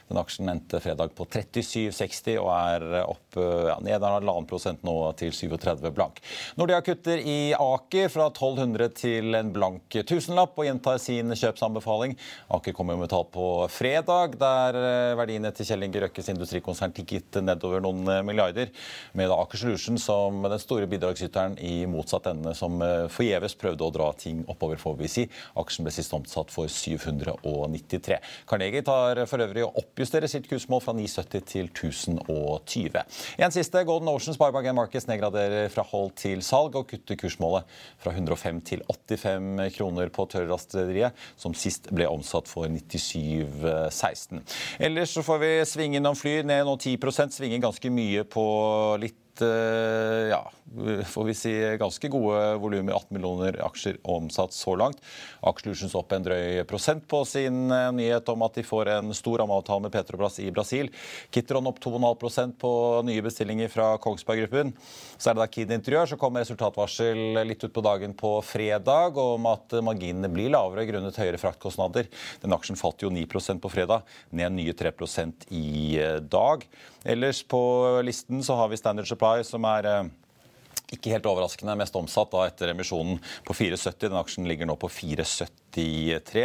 Den 0.08 0.20
aksjen 0.20 0.50
endte 0.52 0.80
fredag 0.82 1.14
på 1.18 1.26
37,60 1.26 2.36
og 2.38 2.50
er 2.54 2.86
opp 3.02 3.36
ja, 3.36 3.76
ned 3.82 4.04
halvannen 4.06 4.46
prosent 4.48 4.84
nå 4.86 4.94
til 5.18 5.32
37 5.34 5.90
blank. 5.94 6.20
Nordea 6.56 6.80
kutter 6.84 7.20
i 7.20 7.52
Aker 7.58 8.10
fra 8.12 8.28
1200 8.30 8.92
til 8.96 9.36
en 9.38 9.50
blank 9.54 9.98
tusenlapp 10.08 10.56
og 10.58 10.68
gjentar 10.68 11.00
sin 11.02 11.34
kjøpsanbefaling. 11.34 12.14
Aker 12.54 12.76
kommer 12.76 12.98
med 13.00 13.10
tall 13.10 13.26
på 13.32 13.46
fredag, 13.72 14.36
der 14.40 14.78
eh, 14.80 15.16
verdiene 15.18 15.52
til 15.54 15.68
Kjell 15.68 15.86
Inge 15.86 16.02
Røkkes 16.04 16.30
industrikonsern 16.32 16.94
tikket 16.96 17.40
nedover 17.44 17.82
noen 17.84 18.06
eh, 18.12 18.22
milliarder, 18.26 18.72
med 19.16 19.32
Aker 19.34 19.62
Solution 19.62 19.98
som 20.00 20.44
den 20.46 20.62
store 20.62 20.88
bidragsyteren 20.90 21.58
i 21.62 21.74
motsatt 21.90 22.30
ende, 22.32 22.54
som 22.58 22.78
eh, 22.84 23.06
forgjeves 23.12 23.56
prøvde 23.60 23.86
å 23.86 23.92
dra 23.94 24.10
ting 24.18 24.44
oppover, 24.46 24.80
får 24.80 24.98
vi 25.00 25.12
si. 25.12 25.26
Aksjen 25.58 25.86
ble 25.86 25.94
sist 25.94 26.14
omsatt 26.16 26.52
for 26.54 26.70
793. 26.70 28.20
Carnegie 28.48 28.84
tar 28.86 29.24
for 29.30 29.42
øvrig 29.44 29.66
opp 29.66 29.95
oppjustere 29.96 30.28
sitt 30.28 30.44
kursmål 30.44 30.82
fra 30.84 30.92
970 30.92 31.44
til 31.48 31.70
1020. 31.70 33.00
En 33.40 33.54
siste. 33.54 33.80
Golden 33.88 34.10
Ocean 34.12 34.36
Sparebank 34.36 34.68
Markets 34.76 35.08
nedgraderer 35.08 35.70
fra 35.72 35.86
hold 35.88 36.12
til 36.20 36.42
salg 36.44 36.76
og 36.76 36.84
kutter 36.90 37.16
kursmålet 37.16 37.64
fra 38.02 38.12
105 38.12 38.60
til 38.68 38.84
85 38.84 39.72
kroner 39.78 40.12
på 40.12 40.28
tørrlastrederiet, 40.28 41.16
som 41.40 41.56
sist 41.56 41.88
ble 41.96 42.10
omsatt 42.12 42.50
for 42.50 42.68
97,16. 42.68 44.44
Ellers 44.84 45.16
så 45.16 45.24
får 45.24 45.40
vi 45.40 45.52
svinge 45.64 46.02
innom 46.02 46.18
fly, 46.18 46.42
ned 46.44 46.66
nå 46.68 46.76
10% 46.76 47.38
svinger 47.40 47.64
ganske 47.64 47.92
mye 47.92 48.26
på 48.28 48.44
litt 49.00 49.22
Eh, 49.42 50.28
ja, 50.30 50.40
får 51.06 51.24
vi 51.24 51.34
si 51.34 51.52
ganske 51.78 52.08
gode 52.08 52.40
volumer. 52.62 52.92
18 52.92 53.14
millioner 53.14 53.58
aksjer 53.64 53.98
omsatt 54.02 54.52
så 54.52 54.76
langt. 54.76 55.02
Aksjelutions 55.46 55.94
opp 55.98 56.12
en 56.12 56.24
drøy 56.26 56.62
prosent 56.68 57.06
på 57.08 57.22
sin 57.28 57.70
eh, 57.70 57.90
nyhet 57.96 58.28
om 58.32 58.44
at 58.46 58.58
de 58.58 58.64
får 58.66 58.90
en 58.96 59.14
stor 59.16 59.42
rammeavtale 59.42 59.86
med 59.86 59.94
Petrobras 59.94 60.38
i 60.42 60.50
Brasil. 60.54 60.90
Kitron 61.34 61.70
opp 61.70 61.80
2,5% 61.84 62.56
på 62.60 62.72
nye 63.06 63.24
bestillinger 63.24 63.72
fra 63.72 63.92
Kongsberg 64.02 64.46
Gruppen. 64.46 64.74
Så 65.16 65.30
er 65.30 65.36
det 65.36 65.44
da 65.44 65.48
Kid 65.50 65.72
Interiør 65.76 66.10
som 66.12 66.20
kommer 66.20 66.44
resultatvarsel 66.44 67.42
litt 67.46 67.64
ut 67.64 67.74
på 67.74 67.84
dagen 67.84 68.16
på 68.16 68.36
fredag 68.44 69.20
om 69.20 69.48
at 69.52 69.78
marginene 69.84 70.30
blir 70.32 70.52
lavere 70.54 70.86
grunnet 70.88 71.20
høyere 71.20 71.40
fraktkostnader. 71.40 72.10
Den 72.42 72.56
aksjen 72.56 72.78
falt 72.80 73.04
jo 73.04 73.12
9% 73.12 73.62
på 73.62 73.72
fredag, 73.72 74.04
ned 74.30 74.58
nye 74.58 74.76
3% 74.76 75.48
i 75.56 75.96
eh, 76.00 76.20
dag. 76.20 76.66
Ellers 77.06 77.42
på 77.46 77.60
listen 78.02 78.42
så 78.42 78.56
har 78.58 78.68
vi 78.68 78.76
Standard 78.80 79.06
Supply, 79.06 79.25
som 79.46 79.66
er 79.70 79.90
eh, 79.90 80.14
ikke 80.94 81.10
helt 81.10 81.26
overraskende 81.26 81.74
mest 81.78 81.96
omsatt 81.98 82.30
da 82.30 82.44
etter 82.46 82.70
emisjonen 82.70 83.18
på 83.46 83.54
4,70. 83.56 83.96
Den 84.06 84.18
aksjen 84.20 84.46
ligger 84.46 84.68
nå 84.68 84.76
på 84.78 84.90
4,73 84.92 86.44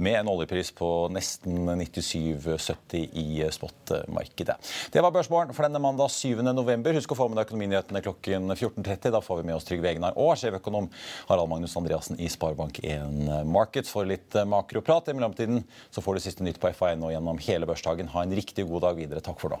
med 0.00 0.16
en 0.18 0.30
oljepris 0.32 0.72
på 0.76 0.88
nesten 1.12 1.68
97,70 1.68 3.02
i 3.20 3.26
spotmarkedet. 3.52 4.56
Det 4.94 5.04
var 5.04 5.12
børsmålen 5.14 5.52
for 5.52 5.66
denne 5.66 5.82
mandag 5.82 6.08
7.11. 6.14 6.88
Husk 6.96 7.12
å 7.12 7.18
få 7.20 7.28
med 7.28 7.40
deg 7.40 7.50
Økonominyhetene 7.50 8.04
klokken 8.06 8.54
14.30. 8.54 9.12
Da 9.12 9.22
får 9.24 9.42
vi 9.42 9.46
med 9.50 9.58
oss 9.58 9.68
Trygve 9.68 9.92
Egnar 9.92 10.16
og 10.16 10.34
sjeføkonom 10.40 10.88
Harald 11.28 11.52
Magnus 11.52 11.76
Andreassen 11.76 12.20
i 12.20 12.30
Sparebank1 12.32 13.44
Markets 13.44 13.92
for 13.92 14.08
litt 14.08 14.40
makroprat. 14.48 15.12
I 15.12 15.18
mellomtiden 15.18 15.66
så 15.92 16.04
får 16.04 16.16
du 16.16 16.24
siste 16.24 16.48
nytt 16.48 16.62
på 16.62 16.72
FA1 16.72 17.04
og 17.04 17.12
gjennom 17.12 17.44
hele 17.44 17.68
børsdagen. 17.68 18.12
Ha 18.16 18.24
en 18.24 18.36
riktig 18.40 18.64
god 18.72 18.88
dag 18.88 19.04
videre. 19.04 19.24
Takk 19.24 19.40
for 19.42 19.52
nå. 19.52 19.60